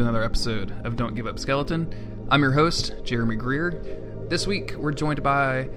[0.00, 2.26] Another episode of Don't Give Up Skeleton.
[2.30, 3.82] I'm your host, Jeremy Greer.
[4.30, 5.68] This week, we're joined by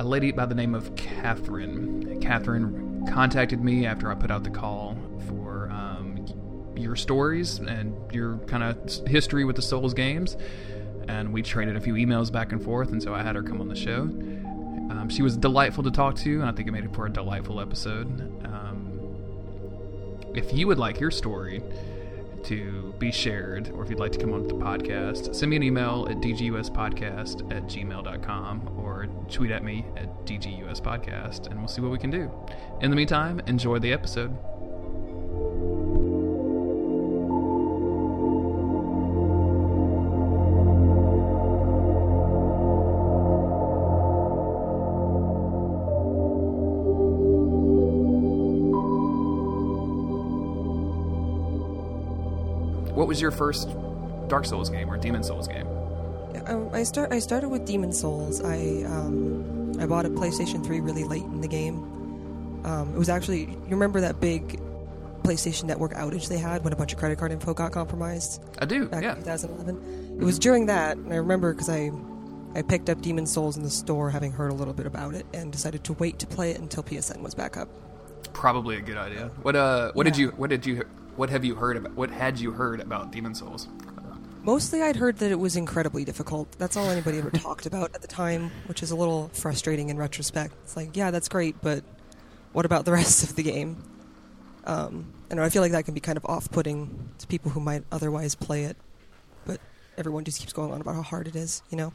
[0.00, 2.20] a lady by the name of Katherine.
[2.20, 4.98] Katherine contacted me after I put out the call
[5.28, 6.26] for um,
[6.76, 10.36] your stories and your kind of history with the Souls games.
[11.06, 13.60] And we traded a few emails back and forth, and so I had her come
[13.60, 14.00] on the show.
[14.00, 17.10] Um, she was delightful to talk to, and I think it made it for a
[17.10, 18.08] delightful episode.
[18.44, 18.98] Um,
[20.34, 21.62] if you would like your story
[22.44, 25.56] to be shared, or if you'd like to come on to the podcast, send me
[25.56, 31.80] an email at dguspodcast at gmail.com or tweet at me at dguspodcast, and we'll see
[31.80, 32.30] what we can do.
[32.80, 34.36] In the meantime, enjoy the episode.
[53.10, 53.68] Was your first
[54.28, 55.66] Dark Souls game or Demon Souls game?
[56.46, 57.12] Um, I start.
[57.12, 58.40] I started with Demon Souls.
[58.40, 61.78] I um, I bought a PlayStation 3 really late in the game.
[62.64, 64.60] Um, it was actually you remember that big
[65.24, 68.64] PlayStation Network outage they had when a bunch of credit card info got compromised I
[68.64, 69.16] do, back yeah.
[69.16, 70.18] in 2011.
[70.20, 71.90] It was during that, and I remember because I
[72.54, 75.26] I picked up Demon Souls in the store, having heard a little bit about it,
[75.34, 77.68] and decided to wait to play it until PSN was back up.
[78.32, 79.32] Probably a good idea.
[79.42, 80.84] What uh what did you what did you
[81.16, 83.68] what have you heard about what had you heard about Demon Souls?
[84.42, 86.50] Mostly, I'd heard that it was incredibly difficult.
[86.58, 89.98] That's all anybody ever talked about at the time, which is a little frustrating in
[89.98, 90.54] retrospect.
[90.64, 91.84] It's like, yeah, that's great, but
[92.52, 93.82] what about the rest of the game?
[94.64, 97.84] Um, and I feel like that can be kind of off-putting to people who might
[97.92, 98.76] otherwise play it,
[99.44, 99.60] but
[99.98, 101.92] everyone just keeps going on about how hard it is, you know.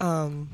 [0.00, 0.48] Um,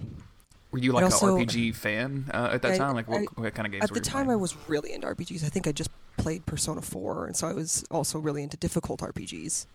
[0.72, 2.94] Were you like an RPG fan uh, at that I- time?
[2.94, 4.30] Like what, I- what kind of games at the time, playing?
[4.30, 5.44] I was really into RPGs.
[5.44, 9.00] I think I just played Persona 4, and so I was also really into difficult
[9.00, 9.66] RPGs.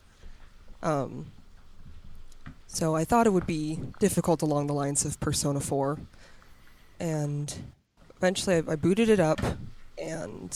[0.82, 1.28] Um,
[2.66, 6.00] so I thought it would be difficult along the lines of Persona 4,
[7.00, 7.54] and
[8.18, 9.40] eventually I, I booted it up
[10.00, 10.56] and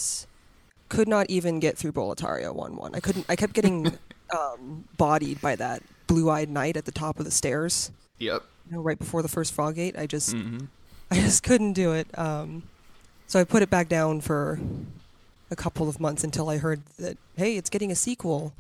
[0.90, 2.96] could not even get through Boletaria 1-1.
[2.96, 3.26] I couldn't.
[3.30, 3.98] I kept getting
[4.38, 7.92] um, bodied by that blue-eyed knight at the top of the stairs.
[8.18, 8.44] Yep.
[8.72, 9.98] Know, right before the first frog gate.
[9.98, 10.66] I just hmm
[11.12, 12.08] I just couldn't do it.
[12.18, 12.64] Um,
[13.28, 14.60] so I put it back down for
[15.52, 18.54] a couple of months until I heard that hey, it's getting a sequel.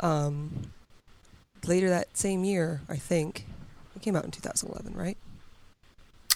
[0.00, 0.72] Um,
[1.66, 3.46] later that same year, I think
[3.96, 5.18] it came out in 2011, right?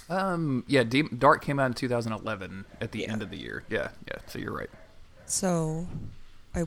[0.08, 3.08] Um yeah, Dark came out in 2011 at the Yeah.
[3.08, 3.64] end of the year.
[3.68, 4.18] Yeah, yeah.
[4.26, 4.70] So you're right.
[5.26, 5.86] So
[6.54, 6.64] I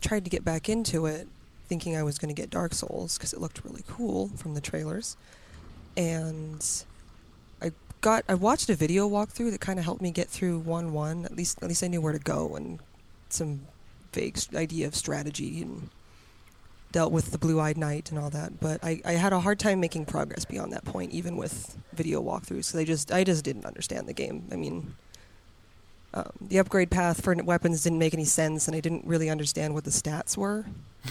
[0.00, 1.28] tried to get back into it,
[1.66, 4.60] thinking I was going to get Dark Souls because it looked really cool from the
[4.60, 5.16] trailers,
[5.96, 6.84] and
[7.62, 10.92] I got I watched a video walkthrough that kind of helped me get through one
[10.92, 11.24] one.
[11.24, 12.78] At least at least I knew where to go and
[13.28, 13.62] some
[14.12, 15.90] vague idea of strategy and
[16.92, 18.60] dealt with the blue-eyed knight and all that.
[18.60, 22.22] But I, I had a hard time making progress beyond that point, even with video
[22.22, 22.66] walkthroughs.
[22.66, 24.44] So they just I just didn't understand the game.
[24.52, 24.94] I mean,
[26.14, 29.74] um, the upgrade path for weapons didn't make any sense, and I didn't really understand
[29.74, 30.66] what the stats were.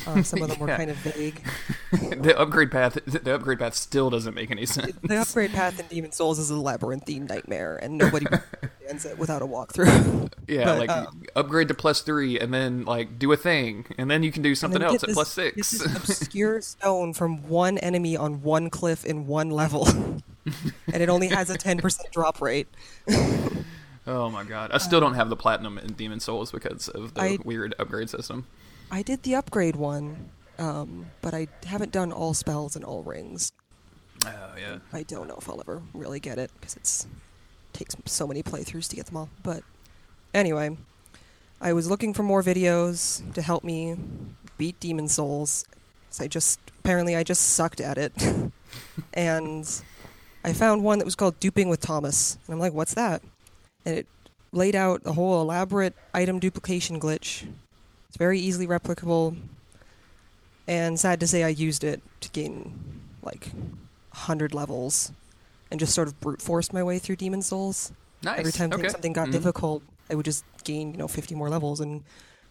[0.07, 1.41] Um, some of them were kind of vague.
[1.91, 4.93] the upgrade path the upgrade path still doesn't make any sense.
[5.03, 8.25] The upgrade path in Demon Souls is a labyrinthine nightmare, and nobody
[8.89, 10.31] ends it without a walkthrough.
[10.47, 14.09] Yeah, But, like um, upgrade to plus three, and then like do a thing, and
[14.09, 15.71] then you can do something else at this- six.
[15.71, 20.23] this obscure stone from one enemy on one cliff in one level, and
[21.01, 22.67] it only has a ten percent drop rate.
[24.07, 27.21] oh my god, I still don't have the platinum in Demon Souls because of the
[27.21, 28.47] I- weird upgrade system.
[28.93, 33.51] I did the upgrade one, um, but I haven't done all spells and all rings.
[34.23, 34.77] Oh yeah.
[34.93, 37.07] I don't know if I'll ever really get it because it's
[37.73, 39.29] takes so many playthroughs to get them all.
[39.41, 39.63] But
[40.31, 40.77] anyway,
[41.59, 43.95] I was looking for more videos to help me
[44.59, 45.65] beat Demon Souls.
[46.12, 48.13] So I just apparently I just sucked at it,
[49.15, 49.81] and
[50.44, 53.23] I found one that was called Duping with Thomas, and I'm like, what's that?
[53.88, 54.07] And it
[54.51, 57.47] laid out a whole elaborate item duplication glitch.
[58.13, 59.36] It's very easily replicable,
[60.68, 63.48] and sad to say, I used it to gain like
[64.12, 65.12] 100 levels
[65.71, 67.92] and just sort of brute forced my way through Demon Souls.
[68.21, 68.38] Nice.
[68.38, 68.88] Every time okay.
[68.89, 69.31] something got Mhm.
[69.31, 69.81] difficult,
[70.12, 72.04] I would just gain, you know, 50 more levels and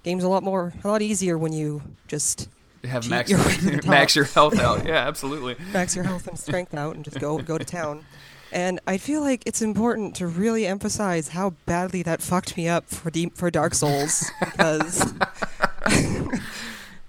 [0.03, 2.49] game's a lot more a lot easier when you just
[2.83, 4.85] have max your way to the max your health out.
[4.85, 5.55] Yeah, absolutely.
[5.73, 8.05] max your health and strength out and just go go to town.
[8.51, 12.87] And I feel like it's important to really emphasize how badly that fucked me up
[12.87, 15.15] for Deep, for Dark Souls because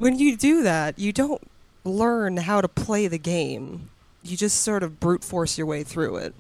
[0.03, 1.41] when you do that, you don't
[1.85, 3.89] learn how to play the game.
[4.21, 6.35] You just sort of brute force your way through it.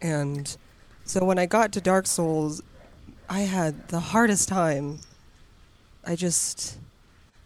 [0.00, 0.56] And
[1.04, 2.62] so when I got to Dark Souls,
[3.28, 5.00] I had the hardest time.
[6.04, 6.78] I just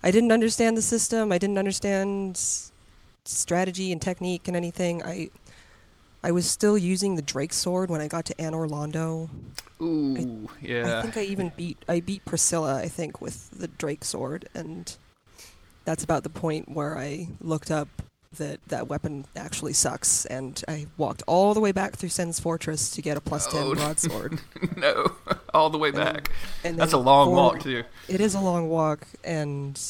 [0.02, 1.32] I didn't understand the system.
[1.32, 2.38] I didn't understand
[3.25, 5.02] strategy and technique and anything.
[5.02, 5.31] I
[6.22, 9.28] I was still using the Drake sword when I got to Anor Londo.
[9.80, 10.98] Ooh, yeah.
[10.98, 12.76] I think I even beat I beat Priscilla.
[12.80, 14.96] I think with the Drake sword, and
[15.84, 17.88] that's about the point where I looked up
[18.36, 22.90] that that weapon actually sucks, and I walked all the way back through Sen's Fortress
[22.90, 23.74] to get a plus ten Oh.
[23.76, 24.40] broadsword.
[24.76, 25.12] no,
[25.54, 26.30] all the way And then- back.
[26.64, 27.84] and That's a long for- walk too.
[28.08, 29.80] It is a long walk, and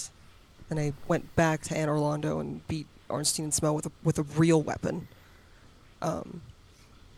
[0.69, 4.19] then I went back to Anor Londo and beat Ornstein and Smough with a, with
[4.19, 5.08] a real weapon.
[6.00, 6.43] Um,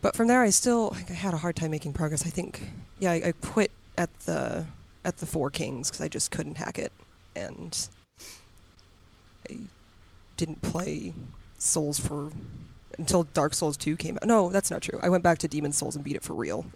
[0.01, 2.25] but from there, I still I had a hard time making progress.
[2.25, 2.69] I think,
[2.99, 4.65] yeah, I, I quit at the
[5.05, 6.91] at the Four Kings because I just couldn't hack it,
[7.35, 7.87] and
[9.49, 9.57] I
[10.37, 11.13] didn't play
[11.57, 12.31] Souls for
[12.97, 14.27] until Dark Souls Two came out.
[14.27, 14.99] No, that's not true.
[15.03, 16.65] I went back to Demon Souls and beat it for real.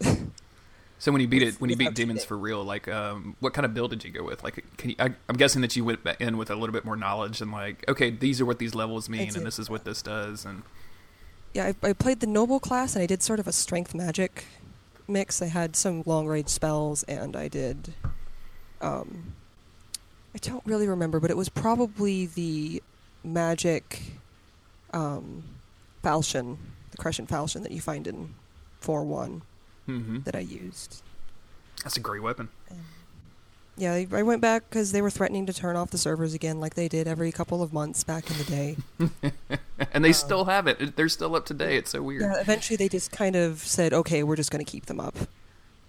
[0.98, 3.66] So when you beat it, when you beat demons for real, like, um, what kind
[3.66, 4.42] of build did you go with?
[4.42, 6.96] Like, can you, I, I'm guessing that you went in with a little bit more
[6.96, 10.00] knowledge and like, okay, these are what these levels mean, and this is what this
[10.00, 10.62] does, and
[11.56, 14.44] Yeah, I, I played the noble class and I did sort of a strength magic
[15.08, 15.40] mix.
[15.40, 17.94] I had some long range spells and I did.
[18.82, 19.32] Um,
[20.34, 22.82] I don't really remember, but it was probably the
[23.24, 24.02] magic
[24.92, 25.44] um,
[26.02, 26.58] falchion,
[26.90, 28.34] the Crescent falchion that you find in
[28.80, 29.40] 4 1
[29.86, 31.02] hmm that I used.
[31.82, 32.50] that's a great weapon.
[33.78, 36.74] Yeah, I, went back because they were threatening to turn off the servers again, like
[36.74, 38.76] they did every couple of months back in the day.
[39.92, 40.96] and they still have it.
[40.96, 41.76] They're still up to date.
[41.76, 42.22] It's so weird.
[42.22, 45.14] Yeah, eventually they just kind of said, "Okay, we're just going to keep them up."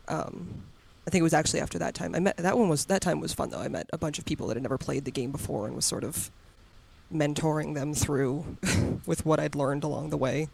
[0.09, 0.63] Um,
[1.07, 2.13] I think it was actually after that time.
[2.13, 3.59] I met that one was that time was fun though.
[3.59, 5.85] I met a bunch of people that had never played the game before and was
[5.85, 6.29] sort of
[7.13, 8.57] mentoring them through
[9.05, 10.49] with what I'd learned along the way.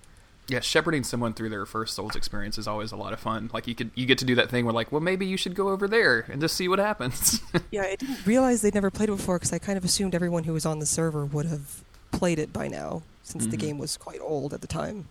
[0.49, 3.49] Yeah, shepherding someone through their first Souls experience is always a lot of fun.
[3.53, 5.55] Like you could, you get to do that thing where like, well, maybe you should
[5.55, 7.41] go over there and just see what happens.
[7.71, 10.43] Yeah, I didn't realize they'd never played it before because I kind of assumed everyone
[10.43, 11.81] who was on the server would have
[12.11, 13.61] played it by now, since the Mhm.
[13.61, 15.07] game was quite old at the time.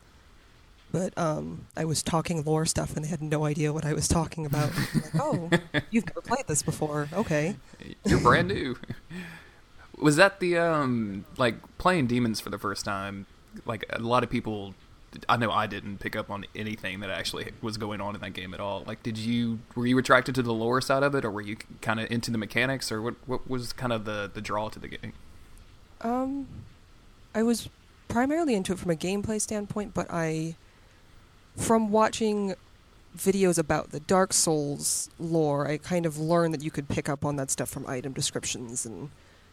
[0.93, 4.07] But um, I was talking lore stuff, and they had no idea what I was
[4.07, 4.71] talking about.
[4.95, 5.49] like, oh,
[5.91, 7.09] you've never played this before?
[7.15, 7.57] Okay.
[8.05, 8.77] You're brand new.
[9.99, 13.27] Was that the um like playing demons for the first time?
[13.65, 14.75] Like a lot of people,
[15.29, 18.33] I know I didn't pick up on anything that actually was going on in that
[18.33, 18.83] game at all.
[18.87, 21.57] Like, did you were you attracted to the lore side of it, or were you
[21.81, 23.15] kind of into the mechanics, or what?
[23.27, 25.13] What was kind of the the draw to the game?
[26.01, 26.49] Um,
[27.35, 27.69] I was
[28.09, 30.57] primarily into it from a gameplay standpoint, but I,
[31.57, 32.55] from watching
[33.17, 37.25] videos about the Dark Souls lore, I kind of learned that you could pick up
[37.25, 39.11] on that stuff from item descriptions and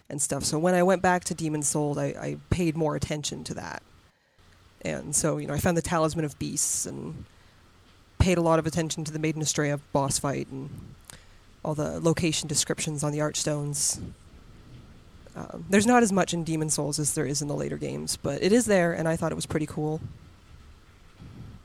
[0.09, 0.43] and stuff.
[0.43, 3.83] So when I went back to Demon Souls, I, I paid more attention to that,
[4.81, 7.25] and so you know I found the Talisman of Beasts and
[8.17, 10.69] paid a lot of attention to the Maiden Astraea boss fight and
[11.63, 13.99] all the location descriptions on the archstones.
[15.35, 18.17] Um, there's not as much in Demon Souls as there is in the later games,
[18.17, 20.01] but it is there, and I thought it was pretty cool.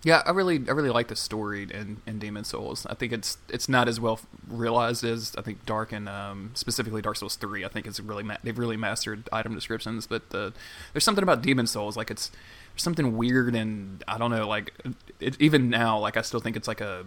[0.05, 2.87] Yeah, I really, I really like the story in, in Demon Souls.
[2.90, 7.00] I think it's it's not as well realized as I think Dark and um, specifically
[7.00, 7.64] Dark Souls Three.
[7.64, 10.06] I think it's really ma- they've really mastered item descriptions.
[10.06, 10.52] But the,
[10.92, 12.30] there's something about Demon Souls, like it's
[12.76, 14.73] something weird and I don't know, like
[15.21, 17.04] it, even now, like I still think it's like a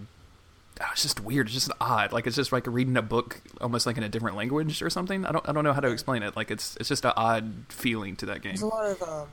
[0.82, 1.48] ah, it's just weird.
[1.48, 2.12] It's just odd.
[2.12, 5.26] Like it's just like reading a book almost like in a different language or something.
[5.26, 6.36] I don't I don't know how to explain it.
[6.36, 8.52] Like it's it's just an odd feeling to that game.
[8.52, 9.28] There's a lot of um,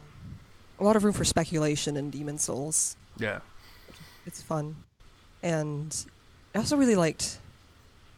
[0.80, 2.96] a lot of room for speculation in Demon Souls.
[3.18, 3.40] Yeah.
[4.26, 4.76] It's fun,
[5.42, 5.94] and
[6.54, 7.38] I also really liked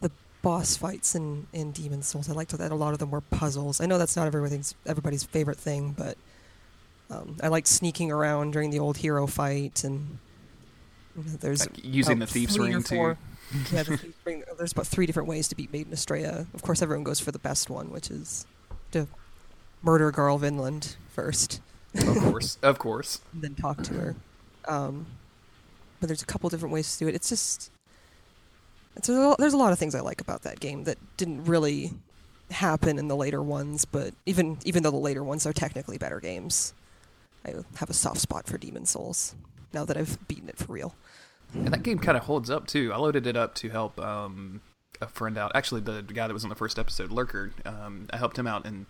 [0.00, 2.30] the boss fights in, in Demon Souls.
[2.30, 3.80] I liked that a lot of them were puzzles.
[3.80, 6.16] I know that's not everybody's everybody's favorite thing, but
[7.10, 10.18] um, I liked sneaking around during the old hero fight, and
[11.16, 13.16] you know, there's Like using the thief's ring too.
[13.72, 14.42] yeah, the thief's ring.
[14.58, 16.46] There's about three different ways to beat Maiden Astraea.
[16.54, 18.46] Of course, everyone goes for the best one, which is
[18.92, 19.06] to
[19.82, 21.60] murder Garl Vinland first,
[21.94, 23.20] Of course, of course.
[23.32, 24.16] and then talk to her.
[24.66, 25.06] Um,
[26.00, 27.14] but there's a couple different ways to do it.
[27.14, 27.70] It's just
[28.96, 31.92] it's a, there's a lot of things I like about that game that didn't really
[32.50, 33.84] happen in the later ones.
[33.84, 36.74] But even even though the later ones are technically better games,
[37.46, 39.34] I have a soft spot for Demon Souls
[39.72, 40.94] now that I've beaten it for real.
[41.54, 42.92] And that game kind of holds up too.
[42.92, 44.60] I loaded it up to help um,
[45.00, 45.52] a friend out.
[45.54, 48.66] Actually, the guy that was on the first episode, Lurker, um, I helped him out
[48.66, 48.86] and,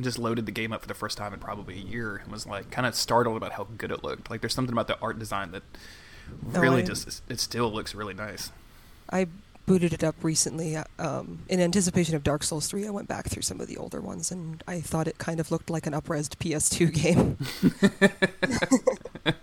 [0.00, 2.46] just loaded the game up for the first time in probably a year and was
[2.46, 4.30] like kind of startled about how good it looked.
[4.30, 5.62] Like there's something about the art design that
[6.54, 8.52] Oh, really I- just it still looks really nice.
[9.12, 9.26] I
[9.66, 12.86] booted it up recently uh, um, in anticipation of Dark Souls 3.
[12.86, 15.50] I went back through some of the older ones and I thought it kind of
[15.50, 16.92] looked like an upresed PS2
[19.26, 19.34] game.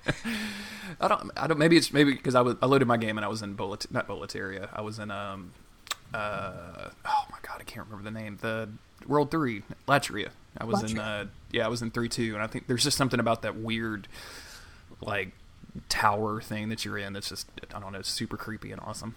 [1.01, 1.32] I don't.
[1.36, 1.60] I don't.
[1.60, 3.92] Maybe it's maybe because I was I loaded my game and I was in Bolet
[3.92, 4.70] not Boletaria.
[4.74, 5.51] I was in um.
[6.13, 8.38] Uh, oh my god, I can't remember the name.
[8.39, 8.70] The
[9.08, 10.30] World Three, Latria.
[10.58, 11.24] I was in Latria.
[11.24, 13.58] uh, yeah, I was in three two, and I think there's just something about that
[13.58, 14.08] weird,
[15.01, 15.32] like
[15.89, 19.15] tower thing that you're in that's just I don't know, super creepy and awesome.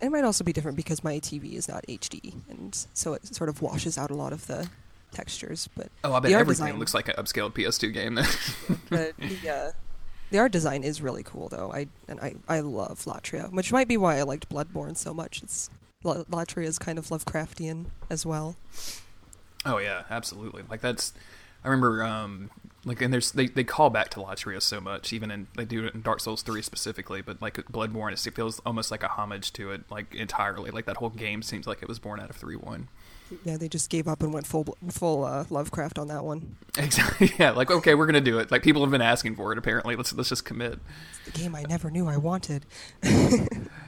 [0.00, 3.48] It might also be different because my TV is not HD, and so it sort
[3.50, 4.68] of washes out a lot of the
[5.12, 5.68] textures.
[5.76, 8.14] But Oh, I bet everything design, looks like an upscaled PS2 game.
[8.14, 8.24] the,
[9.18, 9.72] the, uh,
[10.30, 11.72] the art design is really cool, though.
[11.72, 15.42] I and I, I love Latria, which might be why I liked Bloodborne so much.
[15.42, 15.68] It's
[16.04, 18.56] Latria is kind of Lovecraftian as well.
[19.66, 20.62] Oh yeah, absolutely.
[20.70, 21.12] Like that's
[21.62, 22.48] I remember um
[22.84, 25.84] like and there's they, they call back to Latria so much, even in they do
[25.86, 29.52] it in Dark Souls three specifically, but like Bloodborne it feels almost like a homage
[29.54, 30.70] to it like entirely.
[30.70, 32.88] Like that whole game seems like it was born out of three one.
[33.44, 36.56] Yeah, they just gave up and went full full uh, Lovecraft on that one.
[36.78, 37.32] Exactly.
[37.38, 38.50] Yeah, like okay, we're gonna do it.
[38.50, 39.96] Like people have been asking for it apparently.
[39.96, 40.78] Let's let's just commit.
[41.26, 42.64] It's the game I never knew I wanted.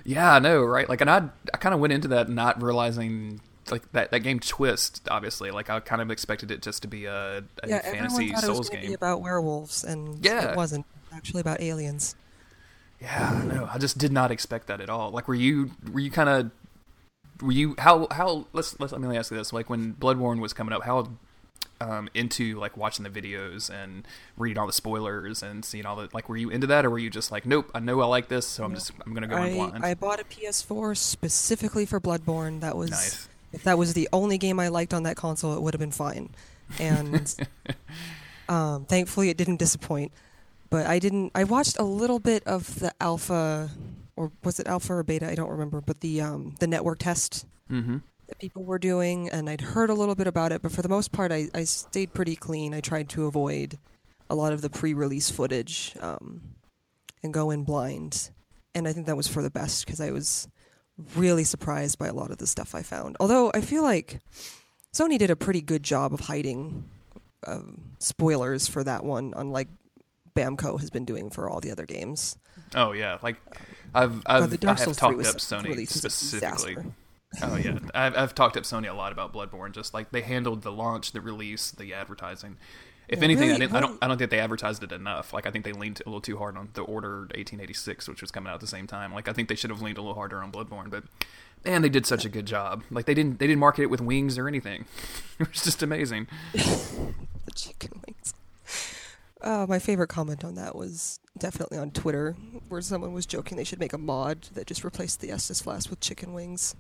[0.05, 0.89] Yeah, I know, right?
[0.89, 3.41] Like and I I kinda went into that not realizing
[3.73, 5.51] like that, that game twist, obviously.
[5.51, 8.33] Like I kind of expected it just to be a, a yeah, fantasy everyone it
[8.35, 8.87] was Souls game.
[8.87, 10.51] be about werewolves, and Yeah.
[10.53, 10.87] it wasn't.
[11.13, 12.15] Actually, about aliens.
[13.01, 13.69] Yeah, I know.
[13.71, 15.11] I just did not expect that at all.
[15.11, 16.51] Like, were you were you kind of
[17.43, 19.53] were you how how let's let's let me ask you this.
[19.53, 21.09] Like when Bloodborne was coming up, how
[21.81, 24.07] um, into like watching the videos and
[24.39, 26.99] reading all the spoilers and seeing all the like were you into that or were
[27.01, 28.77] you just like nope I know I like this so I'm No.
[28.77, 32.61] just I'm gonna go in I, blind I bought a PS4 specifically for Bloodborne.
[32.61, 35.63] That was nice if that was the only game I liked on that console, it
[35.63, 36.31] would have been fine.
[36.79, 37.35] And
[38.49, 40.13] um, thankfully, it didn't disappoint.
[40.71, 41.33] But I didn't.
[41.35, 43.71] I watched a little bit of the alpha,
[44.17, 45.29] or was it alpha or beta?
[45.29, 45.83] I don't remember.
[45.83, 47.99] But the um, the network test mm-hmm
[48.33, 50.63] that people were doing, and I'd heard a little bit about it.
[50.63, 52.73] But for the most part, I, I stayed pretty clean.
[52.73, 53.79] I tried to avoid
[54.31, 56.41] a lot of the pre-release footage um,
[57.23, 58.31] and go in blind.
[58.75, 60.49] And I think that was for the best because I was
[61.17, 63.17] really surprised by a lot of the stuff I found.
[63.21, 64.21] Although I feel like
[64.95, 66.85] Sony did a pretty good job of hiding
[67.47, 69.69] um, spoilers for that one, unlike
[70.35, 72.37] Bamco has been doing for all the other games.
[72.75, 73.37] oh yeah like
[73.95, 76.77] I've I've I have talked up Sony specifically
[77.43, 80.63] oh yeah I've, I've talked up Sony a lot about Bloodborne just like they handled
[80.63, 82.57] the launch the release the advertising
[83.09, 85.47] if anything I, really- didn't, I don't I don't think they advertised it enough like
[85.47, 88.51] I think they leaned a little too hard on the Order 1886 which was coming
[88.51, 90.43] out at the same time like I think they should have leaned a little harder
[90.43, 91.05] on Bloodborne but
[91.65, 94.01] man they did such a good job like they didn't they didn't market it with
[94.01, 94.85] wings or anything
[95.39, 98.35] it was just amazing the chicken wings.
[99.41, 102.37] Uh, my favorite comment on that was definitely on Twitter,
[102.69, 105.91] where someone was joking they should make a mod that just replaced the Estus flask
[105.91, 106.77] with chicken wings.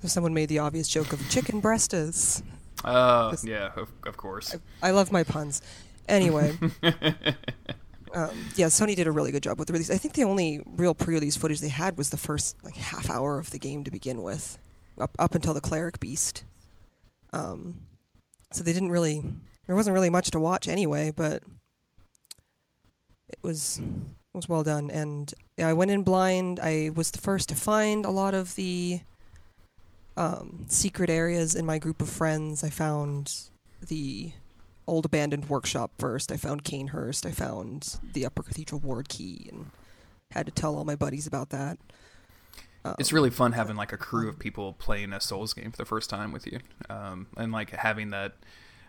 [0.00, 2.42] So someone made the obvious joke of chicken breastas.
[2.84, 5.62] Uh yeah of, of course I, I love my puns.
[6.06, 9.90] Anyway, um, yeah, Sony did a really good job with the release.
[9.90, 13.38] I think the only real pre-release footage they had was the first like half hour
[13.38, 14.58] of the game to begin with,
[14.98, 16.44] up up until the cleric beast.
[17.32, 17.80] Um,
[18.52, 19.22] so they didn't really.
[19.66, 21.42] There wasn't really much to watch anyway, but
[23.28, 24.90] it was it was well done.
[24.90, 26.60] And yeah, I went in blind.
[26.62, 29.00] I was the first to find a lot of the
[30.16, 32.62] um, secret areas in my group of friends.
[32.62, 33.34] I found
[33.86, 34.32] the
[34.86, 36.30] old abandoned workshop first.
[36.30, 37.26] I found Cainhurst.
[37.26, 39.70] I found the Upper Cathedral Ward Key, and
[40.30, 41.78] had to tell all my buddies about that.
[42.84, 45.78] Um, it's really fun having like a crew of people playing a Souls game for
[45.78, 48.34] the first time with you, um, and like having that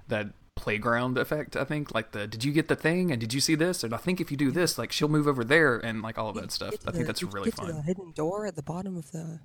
[0.08, 1.55] that playground effect.
[1.55, 3.94] I think like the did you get the thing and did you see this and
[3.94, 6.36] I think if you do this like she'll move over there and like all of
[6.36, 6.75] that stuff.
[6.88, 7.84] I think that's really fun.
[7.84, 9.39] hidden door at the bottom of the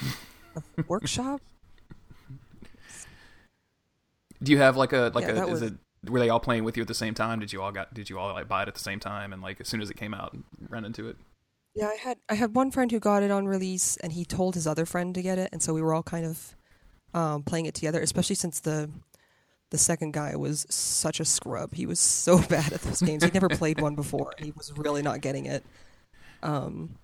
[0.88, 1.40] workshop.
[4.42, 5.74] Do you have like a like Yeah, a is was- it
[6.08, 7.40] were they all playing with you at the same time?
[7.40, 9.42] Did you all got did you all like buy it at the same time and
[9.42, 10.36] like as soon as it came out
[10.68, 11.16] run into it?
[11.74, 14.54] Yeah, I had I had one friend who got it on release, and he told
[14.54, 16.56] his other friend to get it, and so we were all kind of
[17.14, 18.00] um, playing it together.
[18.00, 18.90] Especially since the
[19.70, 21.74] the second guy was such a scrub.
[21.74, 23.22] He was so bad at those games.
[23.22, 25.64] He'd never played one before, he was really not getting it.
[26.42, 26.96] Um,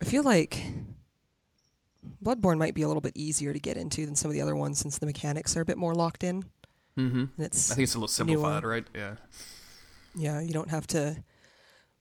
[0.00, 0.62] I feel like
[2.24, 4.56] Bloodborne might be a little bit easier to get into than some of the other
[4.56, 6.44] ones, since the mechanics are a bit more locked in.
[6.98, 7.18] Mm-hmm.
[7.18, 8.86] And it's I think it's a little simplified, right?
[8.94, 9.14] Yeah.
[10.14, 11.22] yeah, you don't have to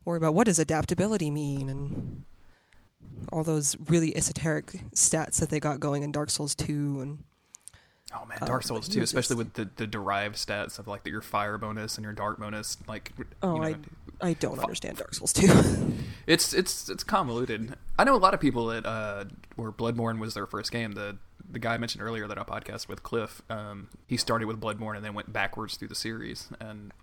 [0.05, 2.25] worry about what does adaptability mean and
[3.31, 7.24] all those really esoteric stats that they got going in Dark Souls 2 and
[8.13, 11.03] Oh man, Uh, Dark Souls too, especially just- with the, the derived stats of like
[11.03, 12.77] the, your fire bonus and your dark bonus.
[12.88, 13.68] Like, Oh, you know,
[14.22, 15.48] I I don't understand Dark Souls 2.
[16.27, 17.75] It's it's it's convoluted.
[17.98, 19.25] I know a lot of people that uh,
[19.56, 20.91] where Bloodborne was their first game.
[20.91, 21.18] The
[21.50, 24.96] the guy I mentioned earlier that I podcast with Cliff, um, he started with Bloodborne
[24.96, 26.48] and then went backwards through the series.
[26.60, 26.94] And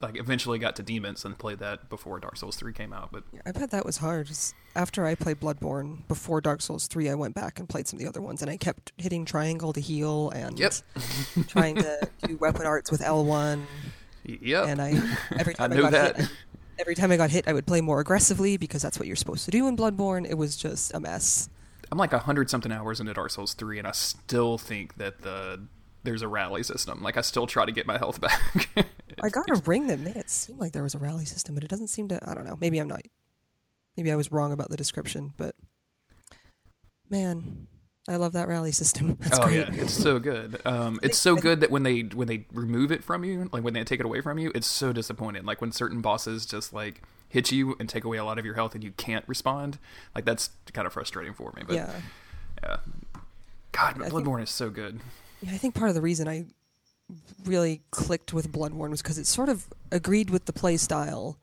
[0.00, 3.10] like eventually got to demons and played that before Dark Souls three came out.
[3.12, 4.30] But I bet that was hard.
[4.74, 8.02] After I played Bloodborne before Dark Souls 3, I went back and played some of
[8.02, 10.74] the other ones, and I kept hitting triangle to heal and Yep.
[11.48, 13.62] trying to do weapon arts with L1.
[14.24, 15.00] yep, And I
[15.38, 16.16] every time I, knew got that.
[16.16, 16.30] hit, I,
[16.78, 19.46] every time I got hit, I would play more aggressively because that's what you're supposed
[19.46, 20.28] to do in Bloodborne.
[20.28, 21.48] It was just a mess.
[21.90, 25.22] I'm like a hundred something hours into Dark Souls three, and I still think that
[25.22, 25.66] the
[26.06, 27.02] there's a rally system.
[27.02, 28.40] Like I still try to get my health back.
[29.22, 31.62] I got a ring that made it seem like there was a rally system, but
[31.64, 32.18] it doesn't seem to.
[32.26, 32.56] I don't know.
[32.60, 33.02] Maybe I'm not.
[33.96, 35.54] Maybe I was wrong about the description, but
[37.10, 37.66] man,
[38.08, 39.16] I love that rally system.
[39.20, 39.56] That's oh great.
[39.56, 40.60] yeah, it's so good.
[40.64, 43.74] Um, it's so good that when they when they remove it from you, like when
[43.74, 45.44] they take it away from you, it's so disappointing.
[45.44, 48.54] Like when certain bosses just like hit you and take away a lot of your
[48.54, 49.78] health and you can't respond.
[50.14, 51.62] Like that's kind of frustrating for me.
[51.66, 51.92] But yeah.
[52.62, 52.76] yeah.
[53.72, 55.00] God, but I think- Bloodborne is so good.
[55.42, 56.46] Yeah, I think part of the reason I
[57.44, 61.38] really clicked with Bloodborne was because it sort of agreed with the play style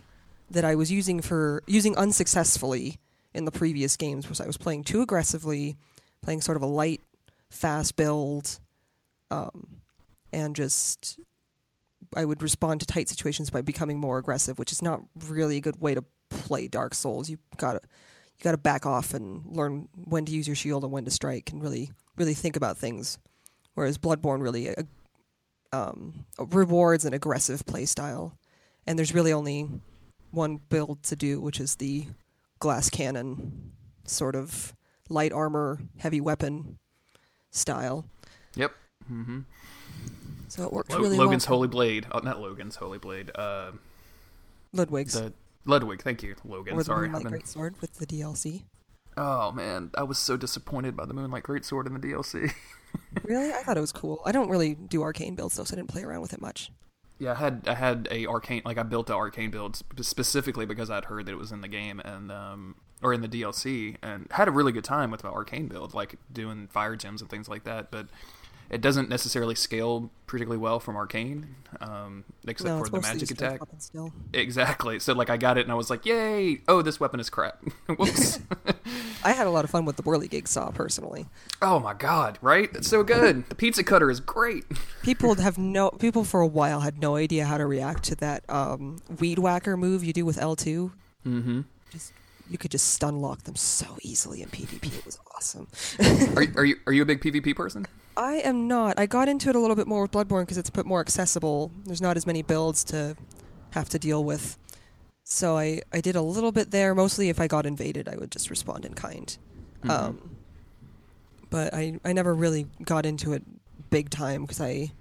[0.49, 2.99] that I was using for using unsuccessfully
[3.33, 5.77] in the previous games, was I was playing too aggressively,
[6.21, 7.01] playing sort of a light,
[7.49, 8.59] fast build,
[9.31, 9.81] um,
[10.31, 11.19] and just
[12.15, 15.61] I would respond to tight situations by becoming more aggressive, which is not really a
[15.61, 17.29] good way to play Dark Souls.
[17.29, 17.79] You gotta
[18.37, 21.51] you gotta back off and learn when to use your shield and when to strike,
[21.51, 23.17] and really really think about things
[23.73, 24.83] whereas Bloodborne really uh,
[25.71, 28.33] um, rewards an aggressive playstyle.
[28.85, 29.69] And there's really only
[30.31, 32.07] one build to do, which is the
[32.59, 33.71] glass cannon
[34.05, 34.73] sort of
[35.09, 36.77] light armor, heavy weapon
[37.51, 38.05] style.
[38.55, 38.71] Yep.
[39.11, 39.39] Mm-hmm.
[40.49, 41.57] So it works Lo- really Logan's well.
[41.57, 42.05] Holy Blade.
[42.11, 43.31] Oh, not Logan's Holy Blade.
[43.33, 43.71] Uh,
[44.73, 45.33] Ludwig's the
[45.65, 46.01] Ludwig.
[46.01, 46.73] Thank you, Logan.
[46.75, 47.07] or the Sorry.
[47.07, 48.63] Moonlight been- Great Sword with the DLC.
[49.15, 52.51] Oh man, I was so disappointed by the Moonlight Greatsword in the DLC.
[53.23, 54.21] really, I thought it was cool.
[54.25, 56.71] I don't really do arcane builds though, so I didn't play around with it much.
[57.19, 60.89] Yeah, I had I had a arcane like I built the arcane build specifically because
[60.89, 64.27] I'd heard that it was in the game and um or in the DLC and
[64.31, 67.49] had a really good time with my arcane build, like doing fire gems and things
[67.49, 67.91] like that.
[67.91, 68.07] But
[68.69, 73.61] it doesn't necessarily scale particularly well from arcane, um, except no, for the magic attack.
[74.33, 74.99] Exactly.
[74.99, 76.61] So like I got it and I was like, yay!
[76.67, 77.61] Oh, this weapon is crap.
[77.97, 78.39] Whoops.
[79.23, 81.27] I had a lot of fun with the whirligig saw personally.
[81.61, 82.37] oh my god!
[82.41, 82.69] Right?
[82.73, 83.47] It's so good.
[83.49, 84.65] The pizza cutter is great.
[85.03, 88.43] People have no people for a while had no idea how to react to that
[88.49, 90.91] um, weed whacker move you do with L two.
[91.25, 91.61] Mm-hmm.
[91.91, 92.13] Just
[92.49, 94.97] you could just stun lock them so easily in PvP.
[94.97, 95.67] It was awesome.
[96.35, 97.85] Are, are you are you a big PvP person?
[98.15, 98.99] I am not.
[98.99, 100.99] I got into it a little bit more with Bloodborne because it's a bit more
[100.99, 101.71] accessible.
[101.85, 103.15] There's not as many builds to
[103.71, 104.57] have to deal with.
[105.23, 106.93] So I, I did a little bit there.
[106.93, 109.35] Mostly if I got invaded, I would just respond in kind.
[109.89, 110.37] Um,
[111.49, 113.43] but I, I never really got into it
[113.89, 114.91] big time because I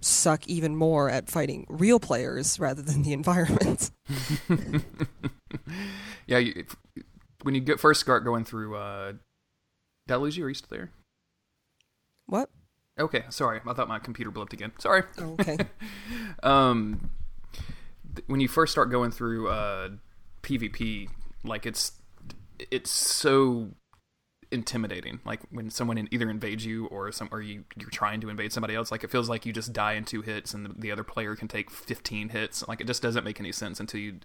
[0.00, 3.90] suck even more at fighting real players rather than the environment.
[6.26, 6.66] Yeah, you,
[7.42, 9.12] when you get first start going through, uh,
[10.06, 10.44] did I lose you?
[10.44, 10.90] Are you still there?
[12.26, 12.50] what?
[13.00, 13.60] Okay, sorry.
[13.66, 14.72] I thought my computer blipped again.
[14.78, 15.04] Sorry.
[15.18, 15.56] Oh, okay.
[16.42, 17.10] Um,
[18.26, 19.90] when you first start going through uh,
[20.42, 21.08] PvP,
[21.44, 21.92] like it's
[22.70, 23.70] it's so
[24.50, 25.20] intimidating.
[25.24, 28.74] Like when someone either invades you or some or you you're trying to invade somebody
[28.74, 28.90] else.
[28.90, 31.36] Like it feels like you just die in two hits and the, the other player
[31.36, 32.66] can take 15 hits.
[32.66, 34.20] Like it just doesn't make any sense until you.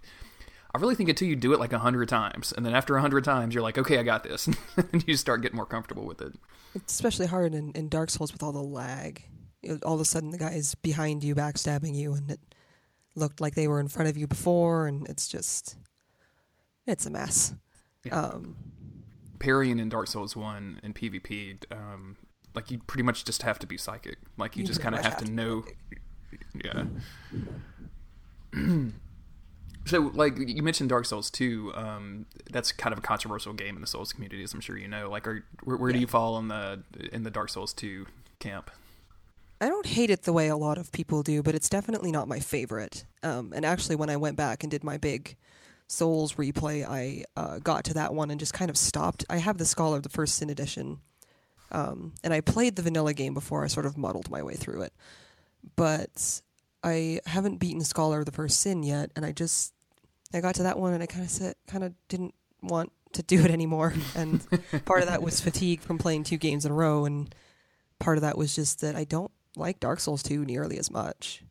[0.74, 3.00] I really think until you do it like a hundred times, and then after a
[3.00, 4.48] hundred times, you're like, okay, I got this,
[4.92, 6.32] and you start getting more comfortable with it.
[6.74, 9.22] It's especially hard in, in Dark Souls with all the lag.
[9.84, 12.40] All of a sudden, the guy is behind you, backstabbing you, and it
[13.14, 15.76] looked like they were in front of you before, and it's just,
[16.86, 17.54] it's a mess.
[18.04, 18.20] Yeah.
[18.20, 18.56] Um,
[19.38, 22.16] parrying in Dark Souls One in PvP, um,
[22.54, 24.18] like you pretty much just have to be psychic.
[24.36, 25.64] Like you, You just kind of have to have to know.
[26.64, 26.84] Yeah.
[29.84, 33.80] so, like you mentioned Dark Souls Two, um, that's kind of a controversial game in
[33.80, 35.10] the Souls community, as I'm sure you know.
[35.10, 38.06] Like, are, where, where do you fall in the in the Dark Souls Two
[38.38, 38.70] camp?
[39.64, 42.28] I don't hate it the way a lot of people do, but it's definitely not
[42.28, 43.06] my favorite.
[43.22, 45.36] Um, and actually, when I went back and did my big
[45.86, 49.24] Souls replay, I uh, got to that one and just kind of stopped.
[49.30, 50.98] I have the Scholar of the First Sin edition,
[51.72, 54.82] um, and I played the vanilla game before I sort of muddled my way through
[54.82, 54.92] it.
[55.76, 56.42] But
[56.82, 59.72] I haven't beaten Scholar of the First Sin yet, and I just
[60.34, 63.22] I got to that one and I kind of said, kind of didn't want to
[63.22, 63.94] do it anymore.
[64.14, 64.46] And
[64.84, 67.34] part of that was fatigue from playing two games in a row, and
[67.98, 71.42] part of that was just that I don't like Dark Souls 2 nearly as much.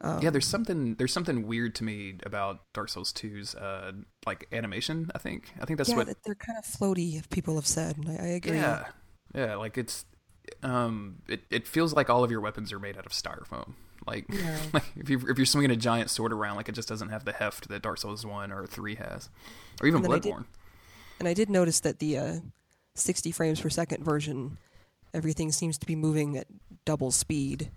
[0.00, 3.92] Um, yeah, there's something there's something weird to me about Dark Souls 2's uh,
[4.26, 5.10] like animation.
[5.14, 7.98] I think I think that's yeah, what they're kind of floaty, if people have said,
[7.98, 8.56] and I, I agree.
[8.56, 8.86] Yeah,
[9.32, 9.54] yeah.
[9.54, 10.04] Like it's,
[10.64, 13.74] um, it it feels like all of your weapons are made out of styrofoam.
[14.04, 14.58] Like, Yeah.
[14.72, 17.24] like if you if you're swinging a giant sword around, like it just doesn't have
[17.24, 19.28] the heft that Dark Souls one or three has,
[19.80, 20.44] or even And then I did- Bloodborne.
[21.20, 22.34] And I did notice that the uh,
[22.96, 24.58] 60 frames per second version,
[25.14, 26.46] everything seems to be moving at
[26.84, 27.70] double speed,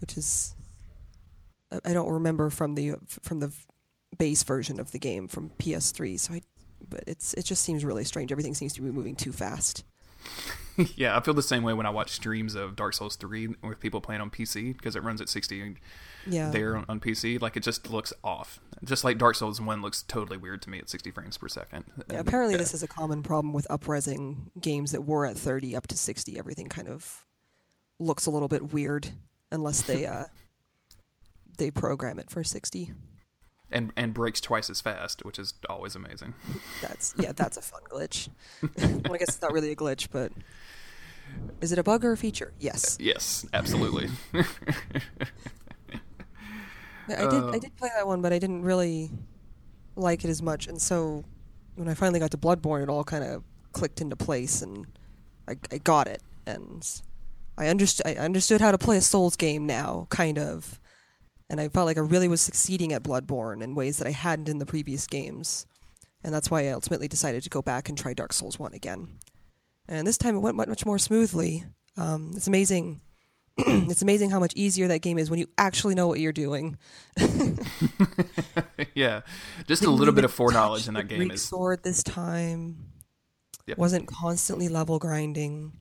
[0.00, 0.54] which is
[1.84, 3.52] I- don't remember from the from the
[4.18, 6.18] base version of the game from PS3.
[6.18, 6.42] So I,
[6.88, 8.30] but it's it just seems really strange.
[8.32, 9.84] Everything seems to be moving too fast.
[10.96, 13.80] yeah, I feel the same way when I watch streams of Dark Souls 3 with
[13.80, 15.76] people playing on PC because it runs at 60
[16.28, 16.50] Yeah.
[16.50, 17.40] there on, on PC.
[17.40, 18.60] Like it just looks off.
[18.84, 21.84] Just like Dark Souls 1 looks totally weird to me at 60 frames per second.
[21.96, 22.58] Yeah, And, apparently, yeah.
[22.58, 26.38] this is a common problem with upresing games that were at 30 up to 60.
[26.38, 27.24] Everything kind of
[27.98, 29.08] looks a little bit weird
[29.50, 30.24] unless they uh,
[31.56, 32.92] they program it for 60.
[33.70, 36.34] and and breaks twice as fast, which is always amazing.
[36.82, 38.28] That's yeah, that's a fun glitch.
[38.62, 40.32] well, I guess it's not really a glitch, but
[41.62, 42.52] is it a bug or a feature?
[42.60, 42.98] Yes.
[43.00, 44.10] Yes, absolutely.
[47.08, 47.42] I did.
[47.42, 49.10] Uh, I did play that one, but I didn't really
[49.96, 50.66] like it as much.
[50.66, 51.24] And so
[51.74, 53.42] when I finally got to Bloodborne, it all kind of
[53.72, 54.86] clicked into place, and
[55.48, 56.22] I, I got it.
[56.46, 56.88] And
[57.58, 58.06] I understood.
[58.06, 60.80] I understood how to play a Souls game now, kind of.
[61.48, 64.48] And I felt like I really was succeeding at Bloodborne in ways that I hadn't
[64.48, 65.66] in the previous games.
[66.24, 69.18] And that's why I ultimately decided to go back and try Dark Souls 1 again.
[69.86, 71.64] And this time it went much, much more smoothly.
[71.96, 73.00] Um, it's amazing.
[73.88, 76.76] it's amazing how much easier that game is when you actually know what you're doing.
[78.94, 79.22] yeah,
[79.66, 82.76] just a little bit of foreknowledge in that game Greek is sword this time.
[83.66, 83.78] Yep.
[83.78, 85.72] Wasn't constantly level grinding.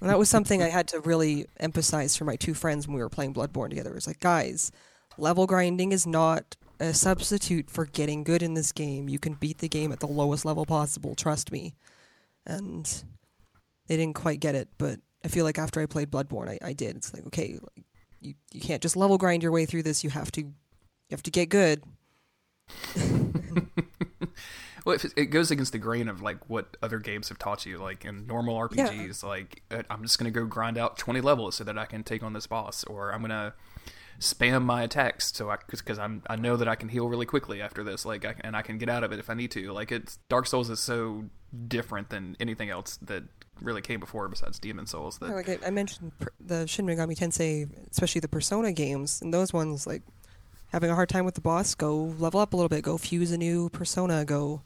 [0.00, 3.02] And that was something I had to really emphasize for my two friends when we
[3.02, 3.90] were playing Bloodborne together.
[3.90, 4.72] It was like, guys,
[5.16, 9.08] level grinding is not a substitute for getting good in this game.
[9.08, 11.76] You can beat the game at the lowest level possible, trust me.
[12.44, 12.84] And
[13.86, 16.72] they didn't quite get it, but I feel like after I played Bloodborne, I, I
[16.72, 16.96] did.
[16.96, 17.84] It's like, okay, like,
[18.20, 20.04] you, you can't just level grind your way through this.
[20.04, 20.54] You have to you
[21.10, 21.82] have to get good.
[24.84, 27.78] well, it, it goes against the grain of like what other games have taught you.
[27.78, 31.64] Like in normal RPGs, like uh, I'm just gonna go grind out 20 levels so
[31.64, 33.54] that I can take on this boss, or I'm gonna
[34.20, 37.60] spam my attacks so I because I'm I know that I can heal really quickly
[37.60, 39.72] after this, like I, and I can get out of it if I need to.
[39.72, 41.24] Like it's Dark Souls is so
[41.68, 43.24] different than anything else that
[43.62, 45.18] really came before besides Demon Souls.
[45.18, 49.52] That like I, I mentioned, the Shin Megami Tensei, especially the Persona games, and those
[49.52, 50.02] ones, like
[50.68, 53.32] having a hard time with the boss, go level up a little bit, go fuse
[53.32, 54.62] a new Persona, go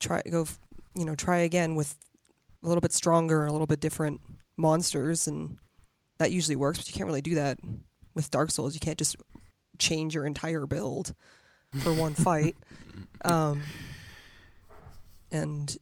[0.00, 0.46] try, go,
[0.94, 1.96] you know, try again with
[2.62, 4.20] a little bit stronger, a little bit different
[4.56, 5.58] monsters, and
[6.18, 6.78] that usually works.
[6.78, 7.58] But you can't really do that
[8.14, 8.74] with Dark Souls.
[8.74, 9.16] You can't just
[9.78, 11.14] change your entire build
[11.82, 12.56] for one fight.
[13.22, 13.60] Um,
[15.30, 15.76] and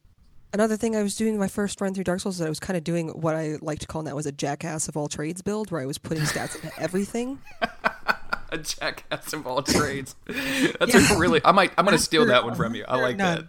[0.53, 2.77] another thing I was doing my first run through Dark Souls is I was kind
[2.77, 5.71] of doing what I like to call now as a jackass of all trades build,
[5.71, 7.39] where I was putting stats into everything.
[8.51, 10.15] a jackass of all trades.
[10.27, 11.15] That's Yeah.
[11.15, 11.41] a really.
[11.45, 11.71] I might.
[11.77, 12.85] I'm gonna steal that one from you.
[12.87, 13.47] I like none.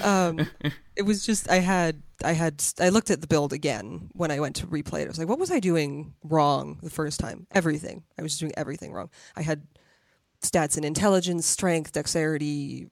[0.00, 0.06] that.
[0.06, 0.48] Um,
[0.96, 4.38] it was just I had I had I looked at the build again when I
[4.40, 5.04] went to replay it.
[5.06, 7.46] I was like, what was I doing wrong the first time?
[7.52, 8.04] Everything.
[8.18, 9.10] I was doing everything wrong.
[9.36, 9.66] I had
[10.42, 12.86] stats in intelligence, strength, dexterity,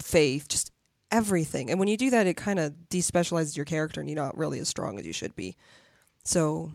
[0.00, 0.72] faith, just
[1.10, 1.70] everything.
[1.70, 4.58] And when you do that, it kind of despecializes your character, and you're not really
[4.58, 5.56] as strong as you should be.
[6.24, 6.72] So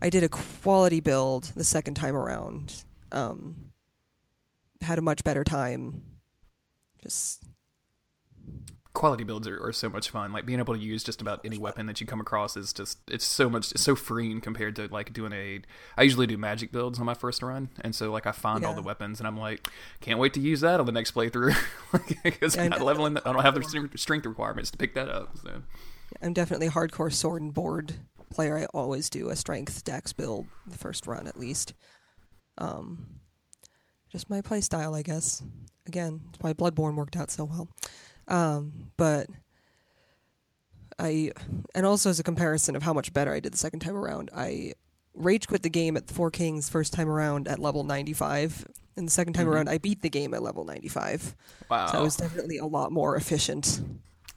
[0.00, 2.84] I did a quality build the second time around.
[3.12, 3.70] Um,
[4.80, 6.02] had a much better time.
[7.02, 7.42] Just
[8.94, 10.32] Quality builds are, are so much fun.
[10.32, 12.98] Like being able to use just about any weapon that you come across is just
[13.08, 15.60] it's so much it's so freeing compared to like doing a.
[15.96, 18.74] I usually do magic builds on my first run, and so like I find all
[18.74, 19.68] the weapons, and I'm like,
[20.00, 21.56] can't wait to use that on the next playthrough
[22.22, 23.18] because I'm not leveling.
[23.18, 25.36] I don't have the strength- requirements to pick that up.
[25.42, 25.62] So
[26.22, 27.94] I'm definitely a hardcore sword and board
[28.30, 28.58] player.
[28.58, 31.74] I always do a strength dex build the first run at least.
[32.58, 33.06] Um,
[34.10, 35.42] just my play style, I guess.
[35.86, 37.68] Again, it's why Bloodborne worked out so well.
[38.28, 39.28] Um, but
[40.98, 41.32] I,
[41.74, 44.30] and also as a comparison of how much better I did the second time around,
[44.34, 44.74] I
[45.14, 48.66] rage quit the game at Four Kings first time around at level 95.
[48.96, 49.50] And the second time Mhm.
[49.50, 51.34] around, I beat the game at level 95.
[51.68, 53.80] wow, So I was definitely a lot more efficient.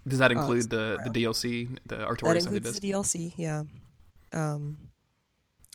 [0.07, 3.63] does that uh, include the the DLC, the That Artorias and includes the DLC, yeah.
[4.33, 4.77] Um,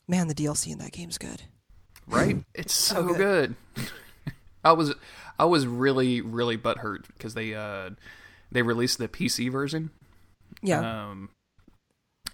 [0.09, 1.43] man, the DLC in that game's good.
[2.09, 2.39] right?
[2.55, 3.55] It's so So good.
[4.65, 4.95] I was
[5.39, 7.91] I was really really butthurt because they uh
[8.51, 9.91] they released the PC version.
[10.63, 11.31] Yeah, Um,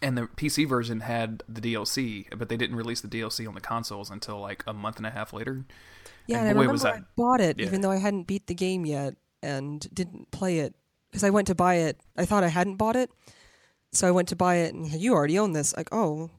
[0.02, 3.60] and the PC version had the DLC, but they didn't release the DLC on the
[3.60, 5.64] consoles until like a month and a half later.
[6.26, 6.38] yeah.
[6.38, 7.66] and And, I remember was I bought it yeah.
[7.66, 10.74] even though I hadn't beat the game yet and didn't play it
[11.10, 11.98] because I went to buy it.
[12.16, 13.10] I thought I hadn't bought it,
[13.92, 15.76] so I went to buy it, and you already own this.
[15.76, 16.30] Like, oh,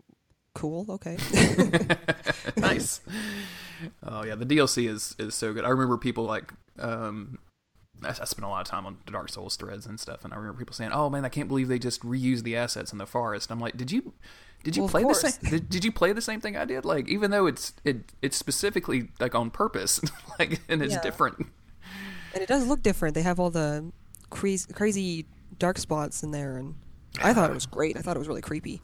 [0.54, 0.86] cool.
[0.90, 1.18] Okay.
[2.58, 3.02] nice.
[4.04, 5.64] Oh yeah, the DLC is is so good.
[5.64, 7.40] I remember people like um
[8.04, 10.34] I, I spent a lot of time on the Dark Souls threads and stuff, and
[10.34, 12.98] I remember people saying, "Oh man, I can't believe they just reused the assets in
[12.98, 14.12] the forest." I'm like, "Did you,
[14.64, 15.32] did you Well, play the same?
[15.50, 16.84] Did, did you play the same thing I did?
[16.84, 20.02] Like, even though it's it it's specifically like on purpose,
[20.40, 21.02] like, and it's Yeah.
[21.02, 21.38] different.
[22.34, 23.16] and it does look different.
[23.16, 23.92] They have all the
[24.30, 25.26] crazy, crazy
[25.58, 26.76] dark spots in there, and
[27.22, 27.96] I thought it was great.
[27.98, 28.82] I thought it was really creepy.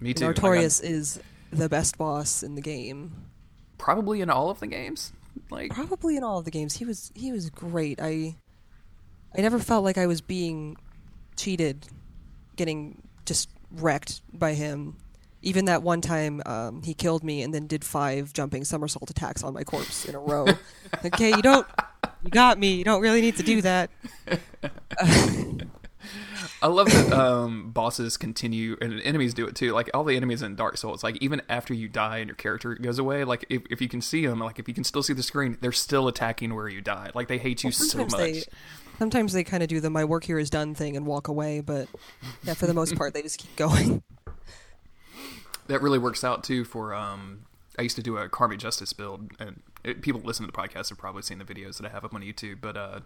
[0.00, 0.26] Me too.
[0.26, 0.34] Like,
[0.80, 1.20] is
[1.52, 3.12] the best boss in the game.
[3.78, 5.12] probably in all of the games.
[5.50, 6.76] Like, Probably in all of the games.
[6.76, 8.00] He was he was great.
[8.00, 8.36] I
[9.36, 10.76] I never felt like I was being
[11.36, 11.86] cheated,
[12.56, 14.96] getting just wrecked by him.
[15.40, 19.44] Even that one time um, he killed me and then did five jumping somersault attacks
[19.44, 20.46] on my corpse in a row.
[21.04, 21.66] okay, you don't
[22.24, 22.74] you got me.
[22.74, 23.90] You don't really need to do that.
[26.60, 29.72] I love that um, bosses continue and enemies do it too.
[29.72, 32.74] Like all the enemies in Dark Souls, like even after you die and your character
[32.74, 35.12] goes away, like if, if you can see them, like if you can still see
[35.12, 37.12] the screen, they're still attacking where you died.
[37.14, 38.12] Like they hate you so much.
[38.12, 38.42] they
[38.98, 41.60] sometimes they kind of do the my work here is done thing and walk away,
[41.60, 41.88] but
[42.42, 44.02] yeah, for the most part they just keep going.
[45.68, 46.94] That really works out too for.
[46.94, 47.40] Um,
[47.78, 49.62] I used to do a karmic justice build, and
[49.94, 52.22] people listen to the podcast have probably seen the videos that I have up on
[52.22, 52.60] YouTube.
[52.60, 53.00] But uh,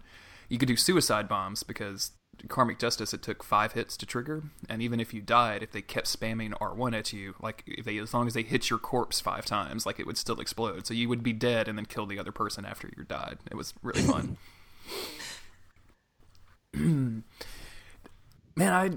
[0.49, 2.11] you could do suicide bombs because
[2.47, 5.81] karmic justice it took five hits to trigger, and even if you died, if they
[5.81, 9.19] kept spamming R1 at you, like if they as long as they hit your corpse
[9.19, 10.87] five times, like it would still explode.
[10.87, 13.37] So you would be dead and then kill the other person after you died.
[13.49, 14.37] It was really fun.
[16.73, 17.23] Man,
[18.57, 18.91] I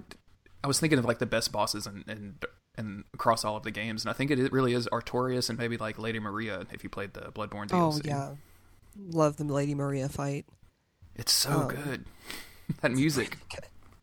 [0.65, 2.45] I was thinking of like the best bosses and and
[2.79, 5.77] and across all of the games, and I think it, really is Artorias and maybe
[5.77, 7.73] like Lady Maria if you played the Bloodborne DLC.
[7.73, 8.31] Oh yeah,
[9.11, 10.47] love the Lady Maria fight.
[11.15, 11.69] it's so Oh.
[11.69, 12.05] good.
[12.83, 13.39] that music.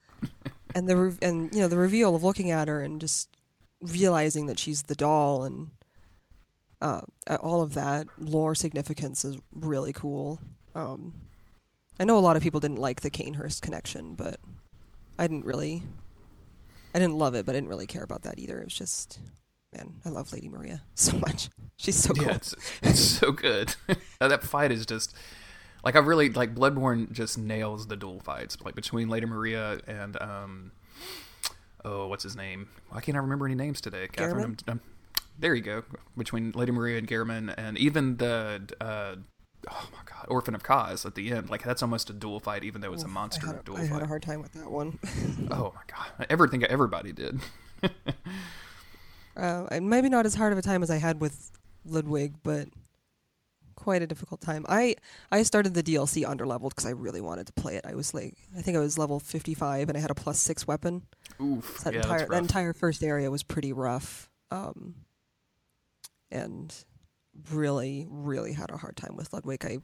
[0.75, 3.29] and the re- and you know the reveal of looking at her and just
[3.81, 5.69] realizing that she's the doll and
[6.81, 7.01] uh,
[7.41, 10.39] all of that lore significance is really cool.
[10.75, 11.13] Um,
[11.99, 14.39] I know a lot of people didn't like the Cainhurst connection, but
[15.19, 15.83] I didn't really.
[16.93, 18.59] I didn't love it, but I didn't really care about that either.
[18.59, 19.19] It was just,
[19.75, 21.49] man, I love Lady Maria so much.
[21.77, 22.27] She's so cool.
[22.27, 23.75] Yeah, it's it's so good.
[24.19, 25.15] that fight is just
[25.83, 30.21] like I really like Bloodborne just nails the duel fights like between Lady Maria and
[30.21, 30.71] um
[31.83, 32.69] oh what's his name?
[32.89, 34.07] Why can't I remember any names today?
[34.11, 34.43] Katherine.
[34.43, 34.81] I'm, I'm-
[35.39, 35.83] there you go.
[36.15, 39.15] Between Lady Maria and Gehrman and even the uh
[39.69, 41.49] oh my god, Orphan of Kos at the end.
[41.49, 43.81] Like that's almost a dual fight even though it's a monster I had, duel I
[43.81, 44.01] had fight.
[44.03, 44.99] a hard time with that one.
[45.51, 46.27] Oh my god.
[46.29, 47.39] Everything everybody did.
[49.35, 51.51] Uh, and maybe not as hard of a time as I had with
[51.85, 52.67] Ludwig, but
[53.75, 54.65] quite a difficult time.
[54.69, 54.95] I
[55.31, 57.85] I started the DLC under underleveled because I really wanted to play it.
[57.85, 60.67] I was like, I think I was level 55, and I had a plus six
[60.67, 61.03] weapon.
[61.41, 61.79] Oof.
[61.79, 64.95] So that yeah, entire that entire first area was pretty rough, um,
[66.31, 66.73] and
[67.51, 69.65] really really had a hard time with Ludwig.
[69.65, 69.79] I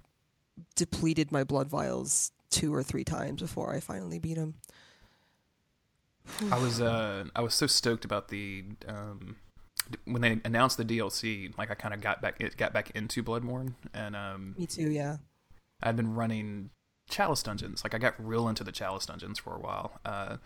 [0.75, 4.55] depleted my blood vials two or three times before I finally beat him.
[6.51, 9.35] I was uh I was so stoked about the um
[10.05, 13.23] when they announced the DLC, like I kind of got back it got back into
[13.23, 14.89] Bloodborne and um Me too.
[14.91, 15.17] Yeah.
[15.81, 16.69] I've been running
[17.09, 17.83] Chalice dungeons.
[17.83, 19.99] Like I got real into the Chalice dungeons for a while.
[20.05, 20.38] Uh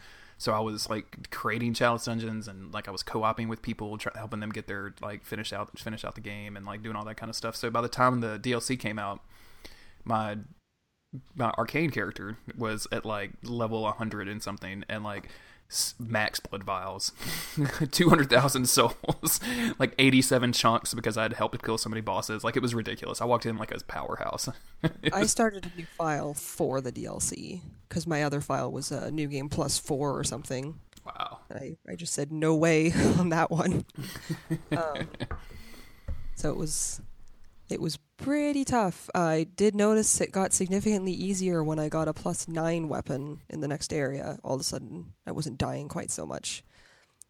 [0.43, 4.12] so I was like creating Chalice dungeons and like I was co-oping with people, try,
[4.13, 7.06] helping them get their like finish out finish out the game and like doing all
[7.06, 7.56] that kind of stuff.
[7.56, 9.21] So by the time the DLC came out,
[10.03, 10.39] my
[11.34, 15.29] my arcane character was at like level 100 and something and like
[15.99, 17.12] max blood vials.
[17.91, 19.39] 200,000 souls.
[19.79, 22.43] Like 87 chunks because I'd helped kill so many bosses.
[22.43, 23.21] Like it was ridiculous.
[23.21, 24.47] I walked in like a powerhouse.
[25.13, 29.12] I was- started a new file for the DLC because my other file was a
[29.12, 30.79] new game plus four or something.
[31.05, 31.39] wow.
[31.53, 33.86] I, I just said no way on that one.
[34.71, 35.07] um,
[36.36, 37.01] so it was
[37.69, 39.09] it was pretty tough.
[39.13, 43.59] I did notice it got significantly easier when I got a plus nine weapon in
[43.62, 44.39] the next area.
[44.43, 46.63] All of a sudden, I wasn't dying quite so much.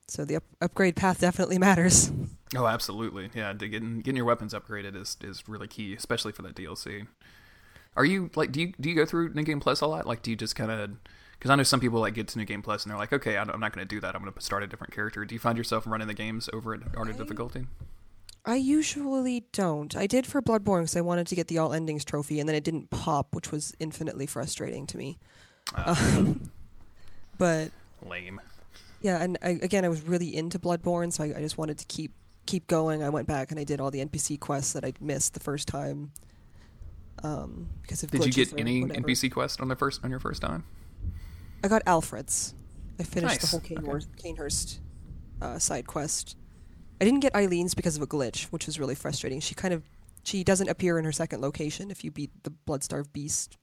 [0.07, 2.11] So the up- upgrade path definitely matters.
[2.55, 6.53] oh absolutely yeah getting getting your weapons upgraded is is really key especially for that
[6.55, 7.07] DLC
[7.95, 10.21] are you like do you do you go through New Game Plus a lot like
[10.21, 10.91] do you just kind of
[11.39, 13.37] because I know some people like get to New Game Plus and they're like okay
[13.37, 15.39] I'm not going to do that I'm going to start a different character do you
[15.39, 17.65] find yourself running the games over at of I- Difficulty
[18.45, 19.95] I usually don't.
[19.95, 22.55] I did for Bloodborne because I wanted to get the All Endings trophy, and then
[22.55, 25.17] it didn't pop, which was infinitely frustrating to me.
[25.75, 26.51] Um,
[27.37, 27.71] but
[28.05, 28.39] lame
[29.03, 31.85] yeah, and I, again, I was really into Bloodborne, so I, I just wanted to
[31.85, 32.13] keep
[32.45, 33.03] keep going.
[33.03, 35.67] I went back and I did all the NPC quests that I'd missed the first
[35.67, 36.11] time.
[37.21, 39.01] Um, because of Did you get any whatever.
[39.07, 40.63] NPC quest on the first on your first time?
[41.63, 42.55] I got Alfred's.
[42.99, 43.75] I finished the Nice, whole okay.
[43.75, 44.79] Cainhurst, Cainhurst
[45.41, 46.37] uh, side quest.
[47.03, 49.41] I didn't get Eileen's because of a glitch, which was really frustrating.
[49.41, 49.83] She kind of
[50.23, 53.57] she doesn't appear in her second location if you beat the Bloodstarved Beast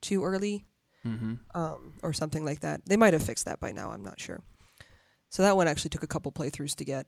[0.00, 0.64] too early,
[1.06, 1.34] Mm-hmm.
[1.54, 2.80] um, or something like that.
[2.86, 3.90] They might have fixed that by now.
[3.90, 4.40] I'm not sure.
[5.28, 7.06] So that one actually took a couple playthroughs to get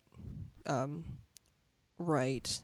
[0.67, 1.05] um,
[1.99, 2.61] right.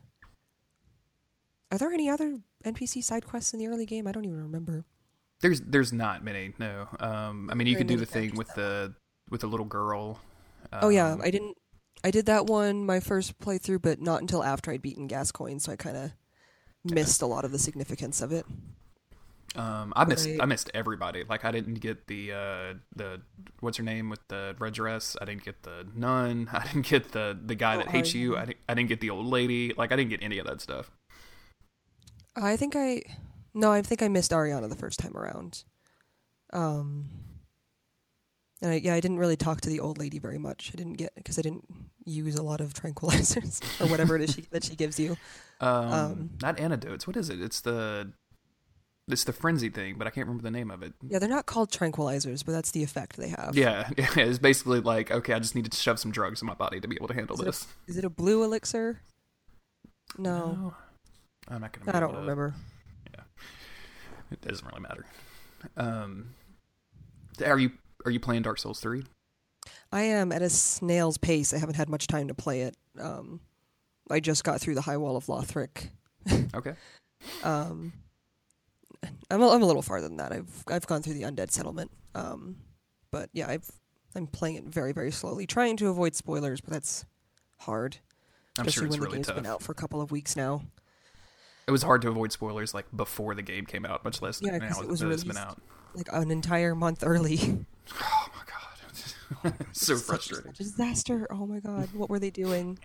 [1.73, 4.07] Are there any other NPC side quests in the early game?
[4.07, 4.85] I don't even remember.
[5.41, 6.53] There's there's not many.
[6.59, 6.87] No.
[6.99, 7.49] Um.
[7.51, 8.93] I mean, you could do the thing with the
[9.31, 10.21] with the little girl.
[10.73, 11.57] oh yeah, Um, I didn't.
[12.03, 15.73] I did that one my first playthrough, but not until after I'd beaten Gascoigne, so
[15.73, 16.13] I kind of
[16.85, 18.47] missed a lot of the significance of it.
[19.57, 20.39] Um, I missed Right.
[20.41, 21.25] I missed everybody.
[21.29, 23.21] Like I didn't get the uh the
[23.59, 25.17] what's her name with the red dress.
[25.21, 26.49] I didn't get the nun.
[26.53, 28.37] I didn't get the the guy Oh, that hates you.
[28.37, 29.73] I didn't I didn't get the old lady.
[29.77, 30.91] Like I didn't get any of that stuff.
[32.37, 33.03] I think I
[33.53, 35.65] no, I think I missed Arianna the first time around.
[36.53, 37.07] Um,
[38.63, 40.71] and I, yeah, I didn't really talk to the old lady very much.
[40.75, 41.65] I didn't get because I didn't
[42.05, 45.17] use a lot of tranquilizers or whatever it is she, that she gives you.
[45.61, 47.07] Um, Um, not antidotes.
[47.07, 47.41] What is it?
[47.41, 48.13] It's the
[49.09, 50.93] it's the frenzy thing, but I can't remember the name of it.
[51.03, 53.53] Yeah, they're not called tranquilizers, but that's the effect they have.
[53.55, 56.55] Yeah, yeah, it's basically like okay, I just need to shove some drugs in my
[56.55, 57.67] body to be able to handle Is it a- this.
[57.89, 59.01] Is it a blue elixir?
[60.19, 60.75] No,
[61.49, 61.97] I'm not gonna.
[61.97, 62.55] I don't to- remember.
[64.33, 65.05] It doesn't really matter.
[65.77, 66.35] Um,
[67.45, 67.73] are you
[68.05, 69.05] are you playing Dark Souls three?
[69.93, 71.53] I am at a snail's pace.
[71.53, 72.77] I haven't had much time to play it.
[72.99, 73.41] Um,
[74.11, 75.91] I just got through the High Wall of Lothric.
[76.55, 76.75] Okay.
[77.43, 77.93] Um,
[79.31, 80.33] I'm a, I'm a little farther than that.
[80.33, 81.91] I've I've gone through the undead settlement.
[82.15, 82.57] Um,
[83.11, 83.71] but yeah, I've
[84.15, 87.05] I'm playing it very very slowly, trying to avoid spoilers, but that's
[87.59, 87.99] hard,
[88.59, 89.37] I'm especially sure it's when the really game's tough.
[89.37, 90.63] been out for a couple of weeks now.
[91.67, 94.59] It was hard to avoid spoilers like before the game came out, much less Yeah,
[94.59, 95.61] now it was that it's been out.
[95.95, 97.65] Like an entire month early.
[98.01, 100.53] Oh my god, so frustrating.
[100.53, 101.27] disaster.
[101.31, 102.79] Oh my god, what were they doing?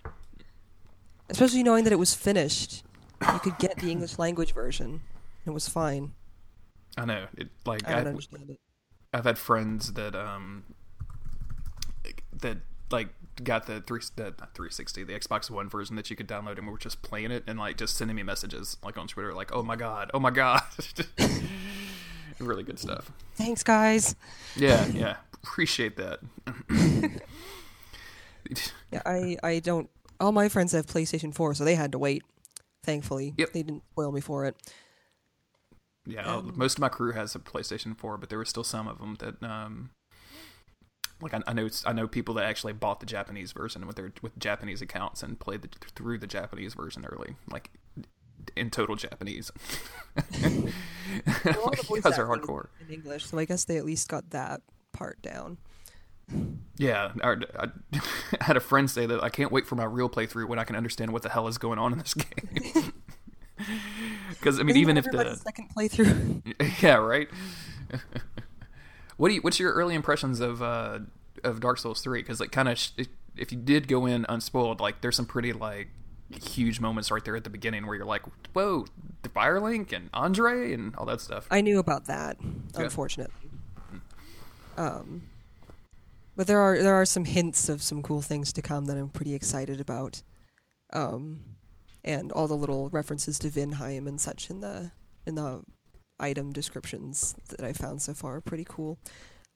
[1.29, 2.83] Especially knowing that it was finished.
[3.21, 5.01] You could get the English language version.
[5.45, 6.13] It was fine.
[6.97, 7.25] I know.
[7.37, 8.59] It like I don't I've, understand it.
[9.13, 10.63] I've had friends that um
[12.41, 12.57] that
[12.91, 13.09] like
[13.43, 16.67] got the three that not 360 the Xbox One version that you could download and
[16.67, 19.53] we were just playing it and like just sending me messages like on Twitter like
[19.53, 20.61] oh my god oh my god
[22.39, 24.15] really good stuff Thanks, guys.
[24.55, 26.19] yeah yeah appreciate that
[28.91, 29.89] Yeah, I, I don't.
[30.19, 32.23] All my friends have PlayStation 4, so they had to wait.
[32.83, 33.53] Thankfully, Yep.
[33.53, 34.55] they didn't spoil me for it.
[36.05, 38.87] yeah Um, most of my crew has a PlayStation 4 but there were still some
[38.87, 39.89] of them that um
[41.19, 44.11] like I, I know I know people that actually bought the Japanese version with their
[44.21, 47.71] with Japanese accounts and played the, through the Japanese version early like
[48.55, 49.51] in total Japanese.
[51.43, 52.67] Well, all the Like, voice you guys are hardcore.
[52.87, 55.57] in English, so I guess they at least got that part down.
[56.77, 57.67] Yeah, I, I,
[58.39, 60.63] I had a friend say that I can't wait for my real playthrough when I
[60.63, 62.93] can understand what the hell is going on in this game.
[64.29, 67.29] Because I mean, even if the second playthrough, yeah, right.
[69.17, 69.41] what do you?
[69.41, 70.99] What's your early impressions of uh,
[71.43, 72.21] of Dark Souls three?
[72.21, 72.91] Because like, kind of, sh-
[73.37, 75.89] if you did go in unspoiled, like, there's some pretty like
[76.29, 78.85] huge moments right there at the beginning where you're like, whoa,
[79.21, 81.47] the Firelink and Andre and all that stuff.
[81.51, 82.37] I knew about that.
[82.41, 82.83] Yeah.
[82.83, 83.33] Unfortunately,
[84.77, 85.23] um,
[86.35, 89.09] but there are there are some hints of some cool things to come that I'm
[89.09, 90.23] pretty excited about.
[90.93, 91.41] Um,
[92.03, 94.91] and all the little references to Vinheim and such in the
[95.25, 95.63] in the
[96.19, 98.99] item descriptions that I found so far are pretty cool.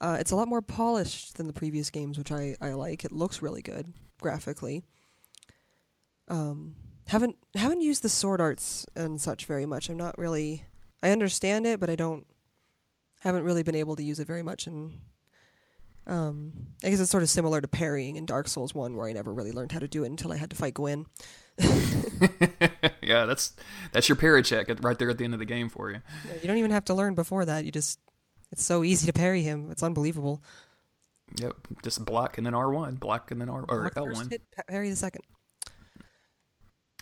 [0.02, 3.04] Uh, it's a lot more polished than the previous games, which I, I like.
[3.04, 4.84] It looks really good graphically.
[6.30, 6.76] Um,
[7.08, 9.90] haven't haven't used the sword arts and such very much.
[9.90, 10.66] I'm not really.
[11.02, 12.26] I understand it, but I don't.
[13.22, 15.02] Haven't really been able to use it very much, and
[16.08, 19.14] um, I guess it's sort of similar to parrying in Dark Souls One, where I
[19.14, 21.06] never really learned how to do it until I had to fight Gwyn.
[23.02, 23.54] yeah, that's
[23.92, 26.02] that's your parry check right there at the end of the game for you.
[26.28, 27.66] Yeah, You don't even have to learn before that.
[27.66, 28.00] You just.
[28.52, 29.70] It's so easy to parry him.
[29.70, 30.42] It's unbelievable.
[31.36, 34.30] Yep, just block and then R one, block and then R or L one.
[34.30, 35.22] hit, parry the second.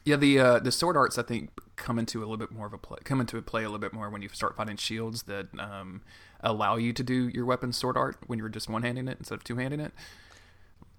[0.08, 2.74] Yeah, the uh, the sword arts I think come into a little bit more of
[2.74, 5.24] a play come into a play a little bit more when you start fighting shields
[5.24, 6.02] that um,
[6.40, 9.36] allow you to do your weapon sword art when you're just one handing it instead
[9.36, 9.92] of two handing it.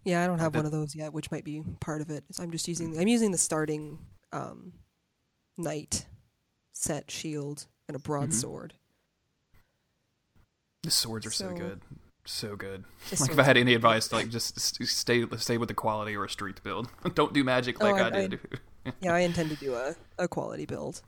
[0.05, 2.25] Yeah, I don't have That- one of those yet, which might be part of it.
[2.33, 2.99] So I'm just using.
[2.99, 3.99] I'm using the starting
[4.33, 4.73] um,
[5.57, 6.07] knight
[6.73, 8.75] set shield and a broadsword.
[10.83, 11.81] The swords are so, So- good,
[12.25, 12.85] so good.
[13.19, 16.31] Like if I had any advice, like just stay stay with the quality or a
[16.31, 16.89] street build.
[17.15, 18.41] Don't do magic Oh, like I- I, did.
[19.01, 21.03] Yeah, I intend to do a, a quality build.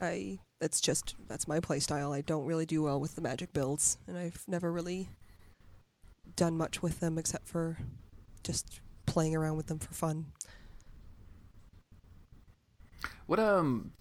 [0.00, 2.14] I that's just that's my playstyle.
[2.14, 5.08] I don't really do well with the magic builds, and I've never really
[6.36, 7.78] done much with them except for
[8.42, 10.26] just playing around with them for fun.
[13.26, 13.92] What um,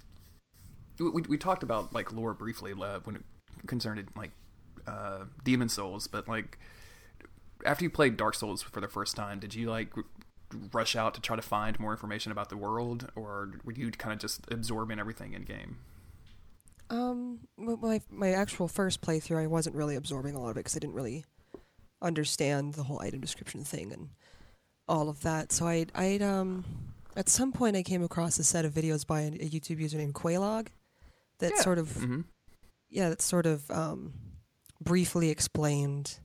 [0.99, 3.23] we we talked about like lore briefly uh, when it
[3.67, 4.31] concerned like
[4.87, 6.57] uh, Demon Souls, but like
[7.65, 9.93] after you played Dark Souls for the first time, did you like
[10.73, 14.13] rush out to try to find more information about the world, or were you kind
[14.13, 15.77] of just absorbing everything in game?
[16.89, 20.75] Um, my my actual first playthrough, I wasn't really absorbing a lot of it because
[20.75, 21.23] I didn't really
[22.01, 24.09] understand the whole item description thing and
[24.87, 25.51] all of that.
[25.51, 26.65] So I I um
[27.15, 29.97] at some point I came across a set of videos by a, a YouTube user
[29.97, 30.67] named Quaylog
[31.39, 31.61] that Yeah.
[31.61, 32.21] sort of Mm-hmm.
[32.89, 34.13] yeah that sort of um
[34.81, 36.19] briefly explained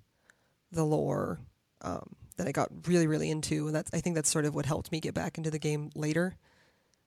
[0.72, 1.40] the lore
[1.82, 4.66] um, that I got really really into, and that's I think that's sort of what
[4.66, 6.36] helped me get back into the game later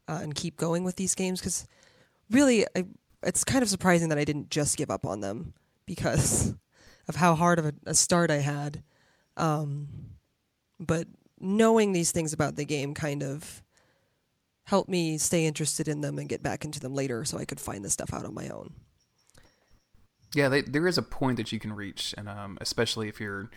[0.07, 1.67] uh, and keep going with these games because
[2.29, 2.85] really I,
[3.23, 5.53] it's kind of surprising that I didn't just give up on them
[5.85, 6.53] because
[7.07, 8.83] of how hard of a, a start I had.
[9.35, 9.87] Um,
[10.79, 11.07] but
[11.39, 13.61] knowing these things about the game kind of
[14.65, 17.59] helped me stay interested in them and get back into them later so I could
[17.59, 18.73] find this stuff out on my own.
[20.35, 23.49] Yeah, they, there is a point that you can reach, and um, especially if you're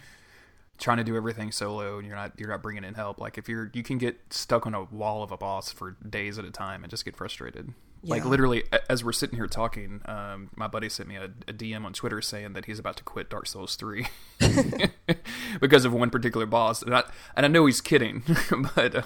[0.81, 3.21] trying to do everything solo and you're not you're not bringing in help.
[3.21, 6.39] Like if you're you can get stuck on a wall of a boss for days
[6.39, 7.73] at a time and just get frustrated.
[8.03, 11.85] Like literally, as we're sitting here talking, um, my buddy sent me a, a DM
[11.85, 14.07] on Twitter saying that he's about to quit Dark Souls three
[15.61, 17.03] because of one particular boss, and I,
[17.37, 18.23] and I know he's kidding,
[18.75, 18.95] but.
[18.95, 19.03] Uh,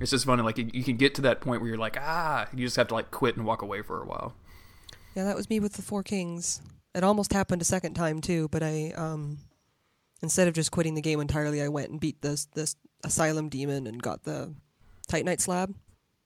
[0.00, 2.48] it's just funny, like you, you can get to that point where you're like, ah,
[2.54, 4.34] you just have to like quit and walk away for a while.
[5.14, 6.62] Yeah, that was me with the Four Kings.
[6.94, 9.40] It almost happened a second time too, but I um
[10.22, 13.86] instead of just quitting the game entirely, I went and beat this this Asylum Demon
[13.86, 14.54] and got the
[15.08, 15.74] Titanite slab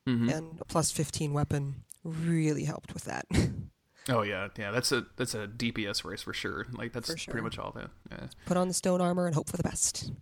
[0.06, 0.28] Mm-hmm.
[0.28, 3.24] and a plus fifteen weapon really helped with that.
[4.08, 4.70] Oh yeah, yeah.
[4.70, 6.66] That's a that's a DPS race for sure.
[6.72, 7.32] Like that's sure.
[7.32, 7.88] pretty much all that.
[8.10, 8.26] Yeah.
[8.44, 10.12] Put on the stone armor and hope for the best.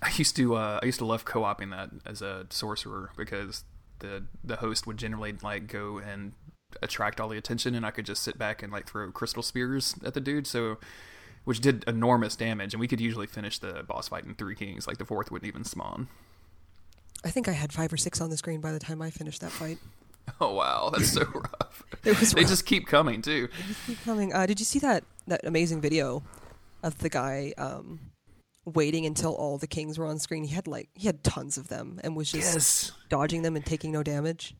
[0.00, 3.64] I used to uh, I used to love co-oping that as a sorcerer because
[3.98, 6.34] the the host would generally like go and
[6.82, 9.96] attract all the attention, and I could just sit back and like throw crystal spears
[10.04, 10.46] at the dude.
[10.46, 10.78] So.
[11.44, 14.86] Which did enormous damage, and we could usually finish the boss fight in three kings.
[14.86, 16.08] Like the fourth wouldn't even spawn.
[17.24, 19.40] I think I had five or six on the screen by the time I finished
[19.40, 19.78] that fight.
[20.40, 21.82] Oh wow, that's so rough.
[22.04, 22.50] It was they rough.
[22.50, 23.48] just keep coming too.
[23.88, 24.32] keep coming.
[24.32, 26.22] Uh, did you see that that amazing video
[26.84, 27.98] of the guy um,
[28.64, 30.44] waiting until all the kings were on screen?
[30.44, 33.66] He had like he had tons of them and was just Yes, dodging them and
[33.66, 34.54] taking no damage.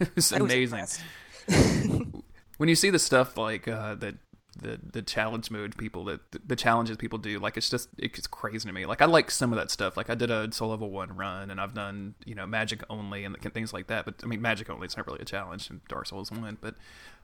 [0.00, 0.78] it was I was amazing.
[0.78, 2.22] impressed.
[2.56, 4.14] when you see the stuff like uh, that
[4.60, 8.68] the the challenge mode people that the challenges people do like it's just it's crazy
[8.68, 8.86] to me.
[8.86, 9.96] Like i like some of that stuff.
[9.96, 13.24] Like i did a soul level one run and i've done you know magic only
[13.24, 15.80] and things like that but i mean magic only it's not really a challenge in
[15.88, 16.74] dark souls one but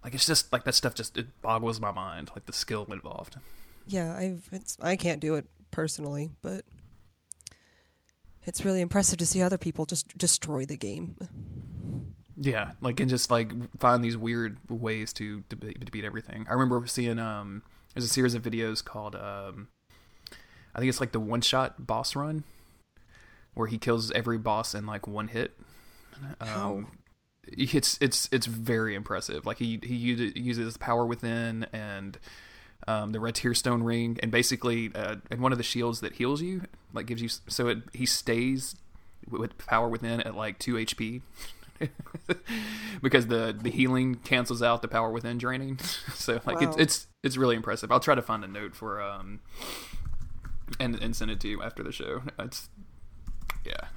[0.05, 3.37] like it's just like that stuff just it boggles my mind like the skill involved.
[3.87, 6.65] Yeah, I've it's I can't do it personally, but
[8.45, 11.17] it's really impressive to see other people just destroy the game.
[12.37, 16.47] Yeah, like and just like find these weird ways to to, be, to beat everything.
[16.49, 17.63] I remember seeing um
[17.95, 19.69] there's a series of videos called um
[20.75, 22.45] I think it's like the one shot boss run
[23.55, 25.53] where he kills every boss in like one hit.
[26.41, 26.99] Um,
[27.47, 29.47] it's it's it's very impressive.
[29.47, 32.19] Like he he uses, uses power within and
[32.89, 36.15] um, the red tear stone ring and basically uh, and one of the shields that
[36.15, 36.63] heals you
[36.93, 38.77] like gives you so it he stays
[39.31, 41.23] with power within at like two HP
[43.03, 45.79] because the the healing cancels out the power within draining.
[46.15, 46.83] so like it's Wow.
[46.83, 47.91] it's it's really impressive.
[47.93, 49.41] I'll try to find a note for um
[50.81, 52.23] and and send it to you after the show.
[52.39, 52.69] It's
[53.65, 53.89] yeah.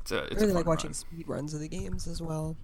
[0.00, 0.94] It's a I it's really a like watching run.
[0.94, 2.56] speed runs of the games as well.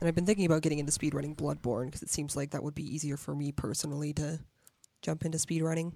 [0.00, 2.74] And I've been thinking about getting into speedrunning Bloodborne because it seems like that would
[2.74, 4.40] be easier for me personally to
[5.00, 5.92] jump into speedrunning.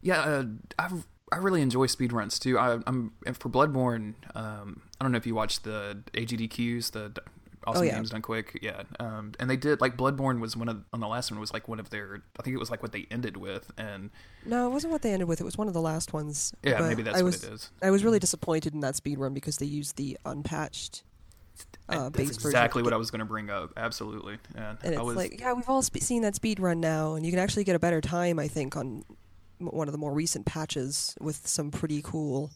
[0.00, 0.44] Yeah, uh,
[0.78, 0.88] I
[1.32, 2.58] I really enjoy speedruns too.
[2.58, 4.14] I, I'm and for Bloodborne.
[4.34, 7.12] Um, I don't know if you watched the AGDQs, the
[7.66, 7.94] Awesome Oh, yeah.
[7.96, 8.60] Games Done Quick.
[8.62, 11.52] Yeah, um, and they did like Bloodborne was one of on the last one was
[11.52, 12.22] like one of their.
[12.38, 14.10] I think it was like what they ended with, and
[14.44, 15.40] No, it wasn't what they ended with.
[15.40, 16.54] It was one of the last ones.
[16.62, 17.70] yeah, maybe that's I what was, it is.
[17.82, 21.02] I was really disappointed in that speedrun because they used the unpatched
[21.88, 23.72] uh, That's exactly what I was going to bring up.
[23.76, 27.14] Absolutely, and, And it's was like, yeah, we've all spe- seen that speed run now,
[27.14, 29.04] and you can actually get a better time, I think, on
[29.58, 32.50] one of the more recent patches with some pretty cool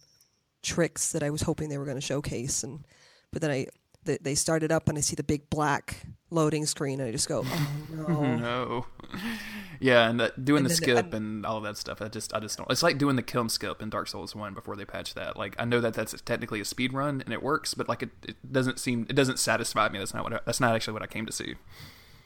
[0.62, 2.62] tricks that I was hoping they were going to showcase.
[2.62, 2.84] And
[3.32, 3.66] but then I
[4.04, 7.28] they, they started up, and I see the big black loading screen, and I just
[7.28, 8.36] go, oh no.
[8.36, 8.86] no.
[9.80, 12.00] yeah, and that, doing And the skip and- and all of that stuff.
[12.00, 12.70] I just, I just don't.
[12.70, 15.36] It's like doing the kiln skip in Dark Souls One before they patched that.
[15.36, 18.10] Like, I know that that's technically a speed run and it works, but like, it,
[18.26, 19.98] it doesn't seem, it doesn't satisfy me.
[19.98, 20.32] That's not what.
[20.32, 21.56] I, that's not actually what I came to see.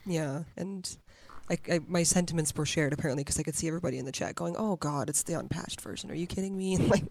[0.05, 0.95] Yeah, and
[1.49, 4.35] I, I, my sentiments were shared apparently because I could see everybody in the chat
[4.35, 6.09] going, "Oh God, it's the unpatched version.
[6.11, 7.03] Are you kidding me?" Like,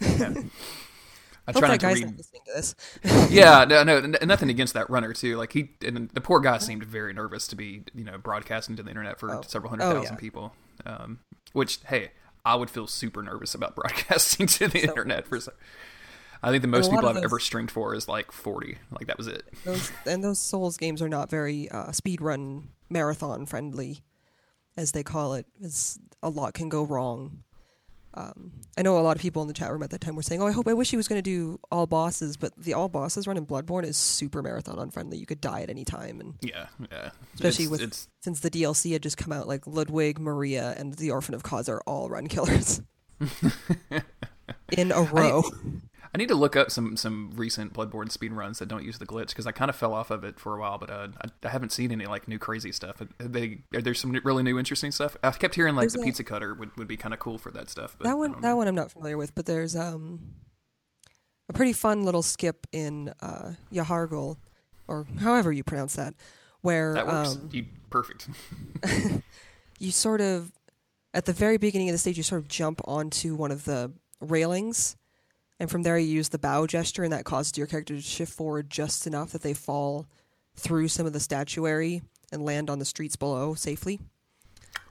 [1.46, 2.06] I Hope try that not to guy's read.
[2.10, 2.74] not listening to this.
[3.30, 5.36] yeah, no, no, nothing against that runner too.
[5.38, 8.82] Like he, and the poor guy seemed very nervous to be, you know, broadcasting to
[8.82, 9.40] the internet for Oh.
[9.46, 10.20] several hundred Oh, thousand yeah.
[10.20, 10.52] people.
[10.84, 11.20] Um,
[11.54, 12.10] which, hey,
[12.44, 15.40] I would feel super nervous about broadcasting to the So- internet for.
[15.40, 15.52] so-
[16.42, 18.76] I think the most people I've those- ever streamed for is like forty.
[18.92, 19.42] Like that was it.
[19.64, 24.02] Those and those Souls games are not very uh, speed run marathon friendly,
[24.76, 25.46] as they call it.
[26.22, 27.44] A lot can go wrong.
[28.14, 30.22] Um, I know a lot of people in the chat room at that time were
[30.22, 32.74] saying, "Oh, I hope I wish he was going to do all bosses," but the
[32.74, 35.18] all bosses run in Bloodborne is super marathon unfriendly.
[35.18, 37.10] You could die at any time, and Yeah, yeah.
[37.34, 40.94] Especially it's, with- it's since the DLC had just come out, like Ludwig, Maria, and
[40.94, 42.80] the Orphan of Kos are all run killers
[44.72, 45.42] in a row.
[45.46, 49.04] I need to look up some some recent Bloodborne speed runs that don't use the
[49.06, 51.28] glitch because I kind of fell off of it for a while, but uh, I,
[51.46, 53.00] I haven't seen any like new crazy stuff.
[53.02, 55.16] Are They are there some really new interesting stuff?
[55.22, 57.36] I kept hearing like There's the a- pizza cutter would, would be kind of cool
[57.36, 57.96] for that stuff.
[57.98, 60.20] But that one, that one I'm not familiar with, but there's um
[61.48, 64.36] a pretty fun little skip in uh, Yahar'gul,
[64.86, 66.14] or however you pronounce that,
[66.62, 67.36] where that works.
[67.36, 68.28] um, you perfect.
[69.78, 70.52] you sort of
[71.14, 73.92] at the very beginning of the stage you sort of jump onto one of the
[74.20, 74.96] railings
[75.60, 78.32] and from there you use the bow gesture and that causes your character to shift
[78.32, 80.06] forward just enough that they fall
[80.54, 82.02] through some of the statuary
[82.32, 84.00] and land on the streets below safely.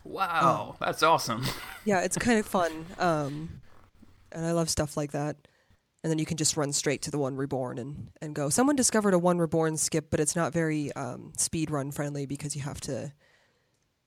[0.03, 1.45] Wow, that's awesome.
[1.85, 3.61] yeah it's kind of fun um,
[4.31, 5.35] and i love stuff like that.
[6.03, 8.49] And then you can just run straight to the one reborn and, and go.
[8.49, 12.55] Someone discovered a one reborn skip but it's not very um, speed run friendly because
[12.55, 13.11] you have to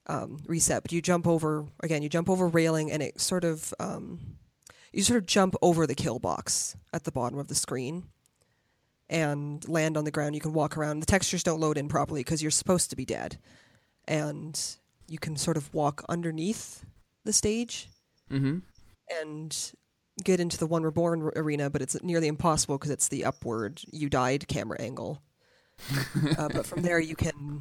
[0.07, 0.83] um, reset.
[0.83, 4.21] But you jump over again you jump over railing and it sort of um,
[4.93, 8.05] you sort of jump over the kill box at the bottom of the screen
[9.09, 12.21] and land on the ground you can walk around the textures don't load in properly
[12.21, 13.39] because you're supposed to be dead
[14.07, 14.77] and
[15.09, 16.85] you can sort of walk underneath
[17.25, 17.89] the stage
[18.31, 18.59] Mm-hmm.
[19.21, 19.73] and
[20.23, 24.09] get into the one reborn arena, but it's nearly impossible because it's the upward you
[24.09, 25.21] died camera angle.
[26.39, 27.61] uh, but from there, you can.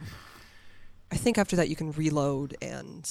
[1.11, 3.09] I think after that, you can reload and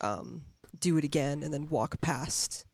[0.00, 0.42] um,
[0.78, 2.64] do it again, and then walk past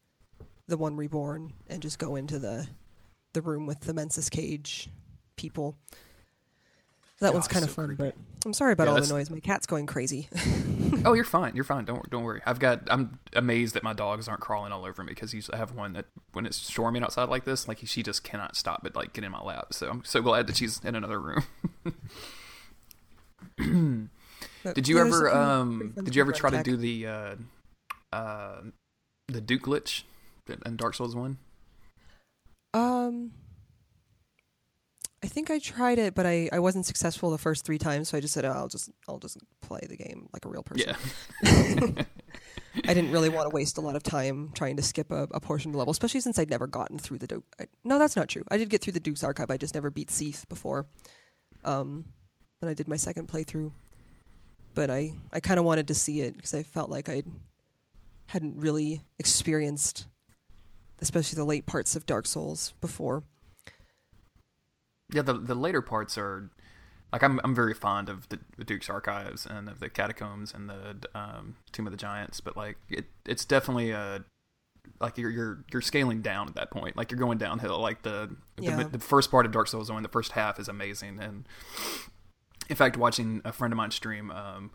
[0.69, 2.69] the one reborn and just go into the
[3.33, 4.89] the room with the Mensis cage
[5.37, 5.77] people.
[7.21, 8.03] That one's God, kind of so fun, creepy.
[8.05, 8.15] but
[8.45, 9.31] I'm sorry about Yeah, all the noise.
[9.31, 10.29] My cat's going crazy.
[11.05, 11.55] Oh, you're fine.
[11.55, 11.85] You're fine.
[11.85, 12.41] Don't don't worry.
[12.47, 12.83] I've got.
[12.91, 15.49] I'm amazed that my dogs aren't crawling all over me because he's.
[15.51, 18.83] I have one that when it's storming outside like this, like she just cannot stop
[18.83, 19.73] but like get in my lap.
[19.73, 21.45] So I'm so glad that she's in another room.
[24.75, 27.35] Did you yeah, ever um did you ever try to do the uh
[28.13, 28.61] uh
[29.29, 30.03] the Duke glitch
[30.49, 31.39] in Dark Souls 1?
[32.75, 33.33] Um,
[35.23, 38.19] I think I tried it, but I, I wasn't successful the first three times, so
[38.19, 40.95] I just said, oh, I'll just I'll just play the game like a real person.
[41.43, 42.05] Yeah.
[42.85, 45.41] I didn't really want to waste a lot of time trying to skip a, a
[45.41, 47.43] portion of the level, especially since I'd never gotten through the.
[47.59, 48.45] I, no, that's not true.
[48.49, 49.51] I did get through the Duke's Archive.
[49.51, 50.87] I just never beat Seath before.
[51.65, 52.05] Um,
[52.61, 53.73] when I did my second playthrough,
[54.75, 57.23] but I I kind of wanted to see it because I felt like I
[58.27, 60.07] hadn't really experienced,
[61.01, 63.23] especially the late parts of Dark Souls before.
[65.13, 66.51] Yeah, the the later parts are
[67.13, 70.69] like I'm I'm very fond of the, the Duke's archives and of the catacombs and
[70.69, 74.25] the um, Tomb of the Giants, but like it it's definitely a
[75.01, 76.97] like you're you're you're scaling down at that point.
[76.97, 77.79] Like you're going downhill.
[77.79, 78.77] Like the Yeah.
[78.77, 81.47] the, the first part of Dark Souls One, the first half is amazing, and
[82.69, 84.73] in fact, watching a friend of mine stream, um,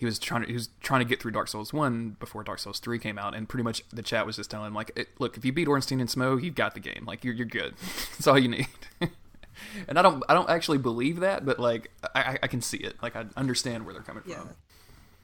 [0.00, 2.58] he was trying to he was trying to get through Dark Souls One before Dark
[2.58, 5.36] Souls Three came out, and pretty much the chat was just telling him like, "Look,
[5.36, 7.04] if you beat Ornstein and Smough, you've got the game.
[7.06, 7.74] Like you're you're good.
[8.12, 8.66] That's all you need."
[9.88, 12.96] and I don't I don't actually believe that, but like I, I- can see it.
[13.02, 14.40] Like I understand where they're coming Yeah.
[14.40, 14.50] from.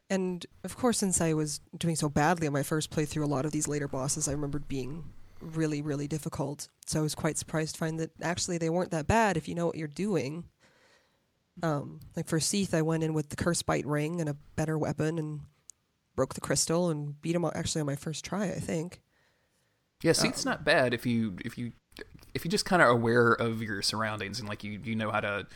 [0.08, 3.44] And of course, since I was doing so badly on my first playthrough, a lot
[3.44, 5.04] of these later bosses I remembered being
[5.40, 6.68] really, really difficult.
[6.86, 9.54] So I was quite surprised to find that actually they weren't that bad if you
[9.56, 10.44] know what you're doing.
[11.62, 14.78] Um, like for Seath, I went in with the Curse Bite Ring and a better
[14.78, 15.40] weapon and
[16.14, 19.00] broke the crystal and beat him actually on my first try, I think.
[20.02, 21.72] Yeah, see, it's not bad if you if you
[22.34, 25.20] if you just kind of aware of your surroundings and like you you know how
[25.20, 25.46] to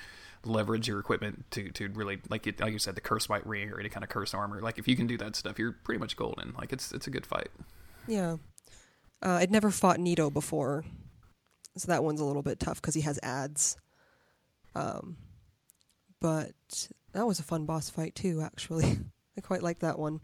[0.44, 3.70] leverage your equipment to to really like it, like you said the curse bite ring
[3.70, 4.60] or any kind of curse armor.
[4.60, 6.54] Like if you can do that stuff, you're pretty much golden.
[6.56, 7.50] Like it's it's a good fight.
[8.06, 8.36] Yeah.
[9.22, 10.84] Uh, I'd never fought Nito before,
[11.76, 13.76] so that one's a little bit tough because he has ads.
[14.74, 15.18] Um,
[16.20, 18.40] but that was a fun boss fight too.
[18.40, 18.98] Actually,
[19.36, 20.20] I quite liked that one.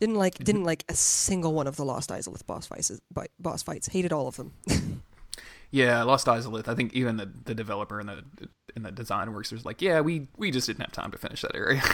[0.00, 2.92] Didn't like didn't like a single one of the Lost Izalith boss fights.
[3.40, 4.52] Boss fights hated all of them.
[5.70, 6.68] Yeah, Lost Izalith.
[6.68, 8.48] I think even the, the developer and the
[8.78, 11.42] and the design works was like, yeah, we we just didn't have time to finish
[11.42, 11.82] that area.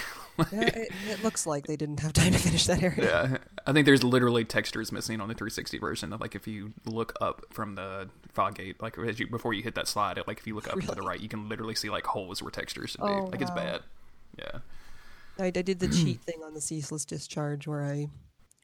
[0.50, 3.04] Yeah, it, it looks like they didn't have time to finish that area.
[3.04, 3.36] yeah,
[3.68, 6.12] I think there's literally textures missing on the 360 version.
[6.12, 9.62] Of, like if you look up from the fog gate, like as you, before you
[9.62, 11.88] hit that slide, like if you look up to the right, you can literally see
[11.88, 13.06] like holes where textures should be.
[13.06, 13.82] Oh, like it's bad.
[14.36, 14.58] Yeah.
[15.38, 18.08] I, I did the cheat thing on the ceaseless discharge where I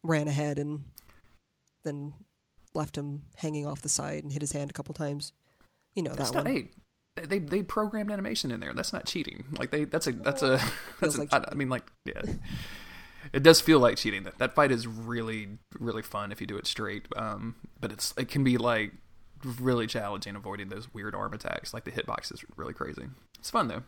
[0.03, 0.83] ran ahead and
[1.85, 2.14] then
[2.75, 5.33] left him hanging off the side and hit his hand a couple times.
[5.95, 6.55] You know That's that not one.
[6.55, 6.68] hey.
[7.16, 8.72] They they programmed animation in there.
[8.72, 9.44] That's not cheating.
[9.58, 10.61] Like they that's a that's a
[11.00, 12.22] that's Feels a, like I, I mean like yeah.
[13.32, 14.22] It does feel like cheating.
[14.22, 17.06] That that fight is really really fun if you do it straight.
[17.16, 18.92] Um, but it's it can be like
[19.61, 21.74] really challenging avoiding those weird arm attacks.
[21.74, 23.04] Like the hitbox is really crazy.
[23.38, 23.82] It's fun though.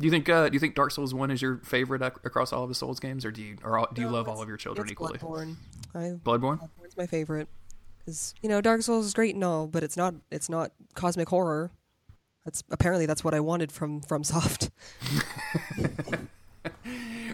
[0.00, 2.52] Do you think uh, do you think Dark Souls One is your favorite ac- across
[2.52, 4.42] all of the Souls games, or do you or all, do you No, love all
[4.42, 5.18] of your children equally?
[5.18, 5.54] Bloodborne.
[5.94, 6.58] I Bloodborne.
[6.60, 7.48] Bloodborne's my favorite.
[8.06, 11.28] Is you know Dark Souls is great and all, but it's not it's not cosmic
[11.28, 11.70] horror.
[12.44, 14.70] That's apparently that's what I wanted from from Soft.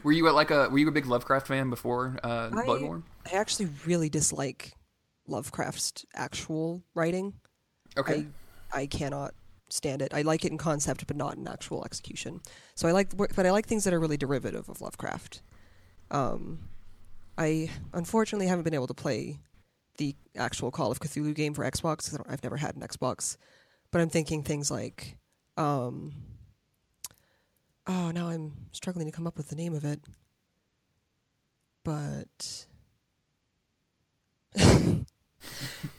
[0.02, 3.02] Were you a, like a were you a big Lovecraft fan before uh, I- Bloodborne?
[3.30, 4.72] I actually really dislike
[5.26, 7.34] Lovecraft's actual writing.
[7.96, 8.26] Okay.
[8.72, 9.34] I I cannot
[9.68, 10.12] stand it.
[10.14, 12.40] I like it in concept, but not in actual execution.
[12.74, 15.42] So I like, but I like things that are really derivative of Lovecraft.
[16.10, 16.70] Um,
[17.38, 19.38] I unfortunately haven't been able to play
[20.01, 23.36] the actual Call of Cthulhu game for Xbox because I've never had an Xbox.
[23.92, 25.18] But I'm thinking things like,
[25.59, 26.14] um,
[27.86, 30.01] oh, now I'm struggling to come up with the name of it.
[31.84, 32.66] But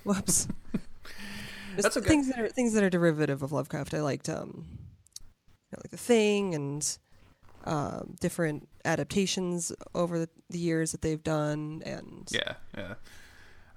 [0.04, 0.48] whoops.
[1.78, 2.08] That's okay.
[2.08, 3.94] things that are things that are derivative of Lovecraft.
[3.94, 6.98] I liked um, you know, like the Thing and
[7.66, 12.96] um, different adaptations over the, the years that they've done, and Yeah, yeah.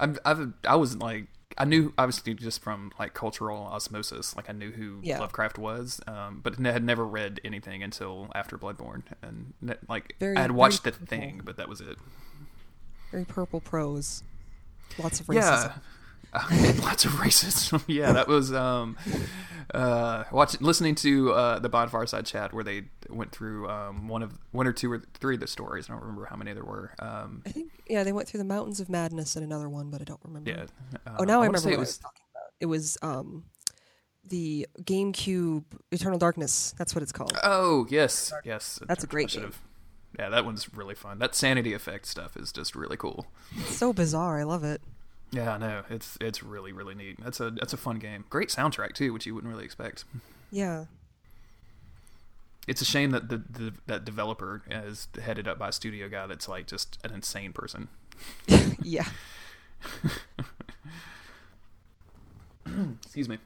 [0.01, 1.27] I've, I've, I was like,
[1.57, 5.21] I knew obviously just from like cultural osmosis, like I knew who Yeah.
[5.21, 9.55] Lovecraft was, um, but had never read anything until after Bloodborne, and
[9.89, 11.07] like Very- I had watched the purple.
[11.07, 11.97] thing, but that was it.
[13.13, 14.25] very purple prose,
[14.99, 15.35] lots of racism.
[15.37, 15.73] Yeah.
[16.83, 17.83] Lots of racism.
[17.89, 18.97] yeah, that was um,
[19.73, 24.23] uh, watching, listening to uh, the Bonfire Side chat where they went through um, one
[24.23, 25.89] of one or two or three of the stories.
[25.89, 26.93] I don't remember how many there were.
[26.99, 30.01] Um, I think yeah, they went through the Mountains of Madness and another one, but
[30.01, 30.51] I don't remember.
[30.51, 30.65] yeah.
[31.07, 31.89] Uh, Oh, now I, wanna remember what it I was.
[31.89, 32.51] was talking about.
[32.61, 33.45] It was um,
[34.27, 36.75] the GameCube Eternal Darkness.
[36.79, 37.39] That's what it's called.
[37.43, 38.81] Oh yes, yes.
[38.89, 39.53] That's a great game.
[40.19, 41.19] Yeah, that one's really fun.
[41.19, 43.27] That sanity effect stuff is just really cool.
[43.57, 44.39] It's so bizarre.
[44.39, 44.81] I love it.
[45.35, 45.83] Yeah, I know.
[45.91, 47.19] It's it's really really neat.
[47.23, 48.25] That's a that's a fun game.
[48.31, 50.05] Great soundtrack too, which you wouldn't really expect.
[50.53, 50.85] Yeah.
[52.69, 56.29] It's a shame that the, the that developer is headed up by a studio guy
[56.29, 57.89] that's like just an insane person.
[58.83, 59.09] yeah.
[63.03, 63.39] Excuse me.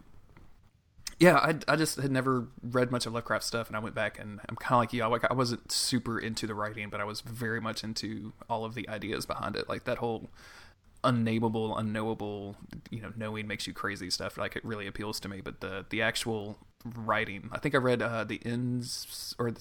[1.18, 4.20] Yeah, I, I just had never read much of Lovecraft stuff, and I went back
[4.20, 5.05] and I'm kind of like you.
[5.07, 8.74] Like, I wasn't super into the writing, but I was very much into all of
[8.74, 9.68] the ideas behind it.
[9.68, 10.28] Like that whole
[11.09, 12.56] unnameable, unknowable,
[12.90, 14.36] you know, knowing makes you crazy stuff.
[14.36, 15.40] Like it really appeals to me.
[15.40, 19.61] But the the actual writing, I think I read uh, the ends or the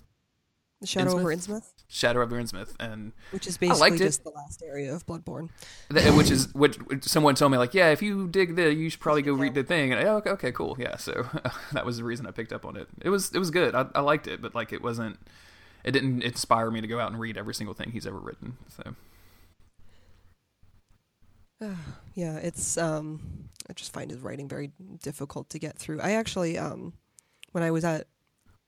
[0.82, 1.62] The Shadow over Innsmouth?
[1.62, 5.50] Innsmouth, Shadow of Innsmouth, and which is basically just the last area of Bloodborne.
[5.90, 9.00] Which is which which someone told me like yeah if you dig the you should
[9.00, 11.26] probably go read the thing and I, okay, okay cool yeah so
[11.72, 13.88] that was the reason I picked up on it it was it was good I,
[13.96, 15.18] I liked it but like it wasn't
[15.84, 18.58] it didn't inspire me to go out and read every single thing he's ever written
[18.68, 18.94] so
[22.14, 24.72] Yeah, it's um I just find his writing very
[25.04, 26.02] difficult to get through.
[26.02, 26.94] I actually um
[27.52, 28.08] when I was at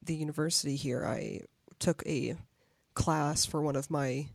[0.03, 1.41] the university here, I
[1.79, 2.35] took a
[2.93, 4.27] class for one of my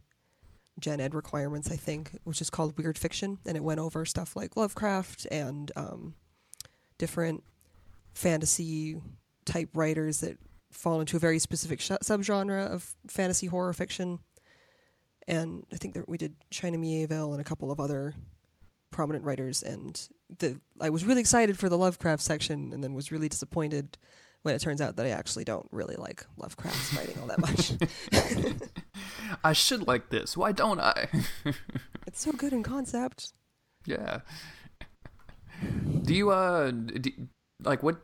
[0.80, 4.34] gen ed requirements, I think, which is called Weird Fiction, and it went over stuff
[4.34, 6.14] like Lovecraft and um
[6.98, 7.44] different
[8.14, 9.00] fantasy
[9.44, 10.38] type writers that
[10.72, 14.18] fall into a very specific sh- subgenre of fantasy horror fiction.
[15.28, 18.14] And I think that we did China Mieville and a couple of other
[18.94, 23.10] prominent writers and the I was really excited for the Lovecraft section and then was
[23.10, 23.98] really disappointed
[24.42, 27.72] when it turns out that I actually don't really like Lovecraft's writing all that much.
[29.44, 31.08] I should like this why don't I
[32.06, 33.32] it's so good in concept.
[33.84, 34.20] yeah
[36.02, 37.10] do you uh do,
[37.64, 38.00] like what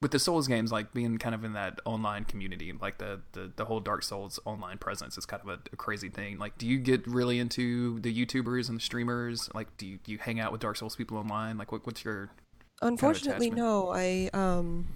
[0.00, 3.50] with the Souls games, like being kind of in that online community, like the the,
[3.56, 6.38] the whole Dark Souls online presence is kind of a, a crazy thing.
[6.38, 9.50] Like, do you get really into the YouTubers and the streamers?
[9.54, 11.58] Like, do you, do you hang out with Dark Souls people online?
[11.58, 12.30] Like, what, what's your
[12.80, 13.56] Unfortunately, attachment.
[13.56, 13.88] no.
[13.90, 14.86] I um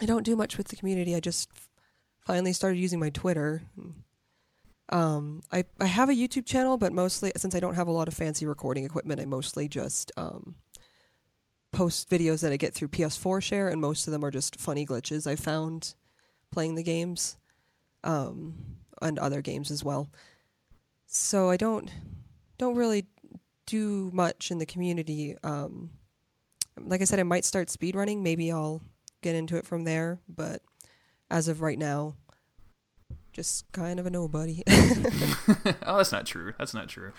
[0.00, 1.14] I don't do much with the community.
[1.14, 1.48] I just
[2.26, 3.62] finally started using my Twitter.
[4.90, 8.08] Um I I have a YouTube channel, but mostly since I don't have a lot
[8.08, 10.56] of fancy recording equipment, I mostly just um
[11.72, 14.86] post videos that I get through PS4 share and most of them are just funny
[14.86, 15.94] glitches I found
[16.50, 17.36] playing the games.
[18.04, 18.54] um,
[19.00, 20.10] and other games as well.
[21.06, 21.90] So I don't
[22.58, 23.06] don't really
[23.66, 25.36] do much in the community.
[25.42, 25.90] Um,
[26.80, 28.22] like I said, I might start speedrunning.
[28.22, 28.80] Maybe I'll
[29.20, 30.20] get into it from there.
[30.28, 30.62] But
[31.30, 32.14] as of right now,
[33.32, 34.62] just kind of a nobody.
[34.68, 36.54] oh, that's not true.
[36.58, 37.12] That's not true.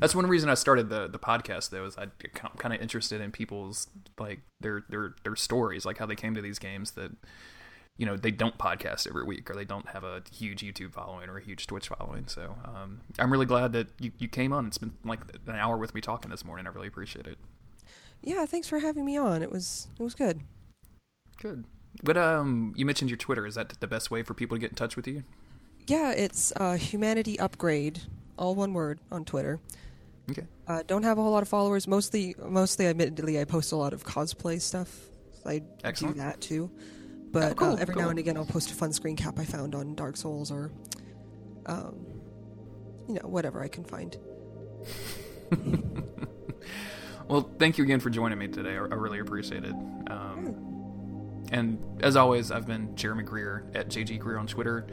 [0.00, 2.10] That's one reason I started the the podcast though is I am
[2.58, 3.88] kind of interested in people's
[4.18, 7.12] like their their their stories, like how they came to these games that
[7.96, 11.28] you know they don't podcast every week or they don't have a huge YouTube following
[11.28, 12.26] or a huge Twitch following.
[12.26, 14.66] So um, I'm really glad that you, you came on.
[14.66, 16.66] It's been like an hour with me talking this morning.
[16.66, 17.38] I really appreciate it.
[18.22, 19.42] Yeah, thanks for having me on.
[19.42, 20.40] It was it was good.
[21.40, 21.64] Good.
[22.02, 23.46] But um, you mentioned your Twitter.
[23.46, 25.22] Is that the best way for people to get in touch with you?
[25.86, 28.02] Yeah, it's uh, Humanity Upgrade,
[28.38, 29.60] all one word on Twitter.
[30.30, 30.46] Okay.
[30.66, 31.86] Uh, don't have a whole lot of followers.
[31.86, 34.90] Mostly, mostly, admittedly, I post a lot of cosplay stuff.
[35.44, 36.16] I Excellent.
[36.16, 36.70] do that too.
[37.30, 38.04] But oh, cool, uh, every cool.
[38.04, 40.70] now and again, I'll post a fun screen cap I found on Dark Souls or,
[41.66, 42.06] um,
[43.08, 44.16] you know, whatever I can find.
[47.28, 48.76] well, thank you again for joining me today.
[48.76, 49.74] I, I really appreciate it.
[50.08, 54.86] Um, and as always, I've been Jeremy Greer at JG Greer on Twitter.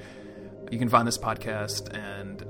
[0.72, 2.44] You can find this podcast and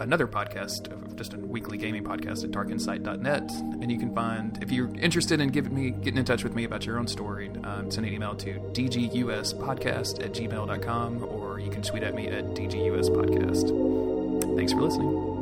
[0.00, 3.50] another podcast, just a weekly gaming podcast at darkinsight.net.
[3.50, 6.64] And you can find, if you're interested in giving me, getting in touch with me
[6.64, 11.82] about your own story, um, send an email to dguspodcast at gmail.com or you can
[11.82, 14.56] tweet at me at dguspodcast.
[14.56, 15.37] Thanks for listening.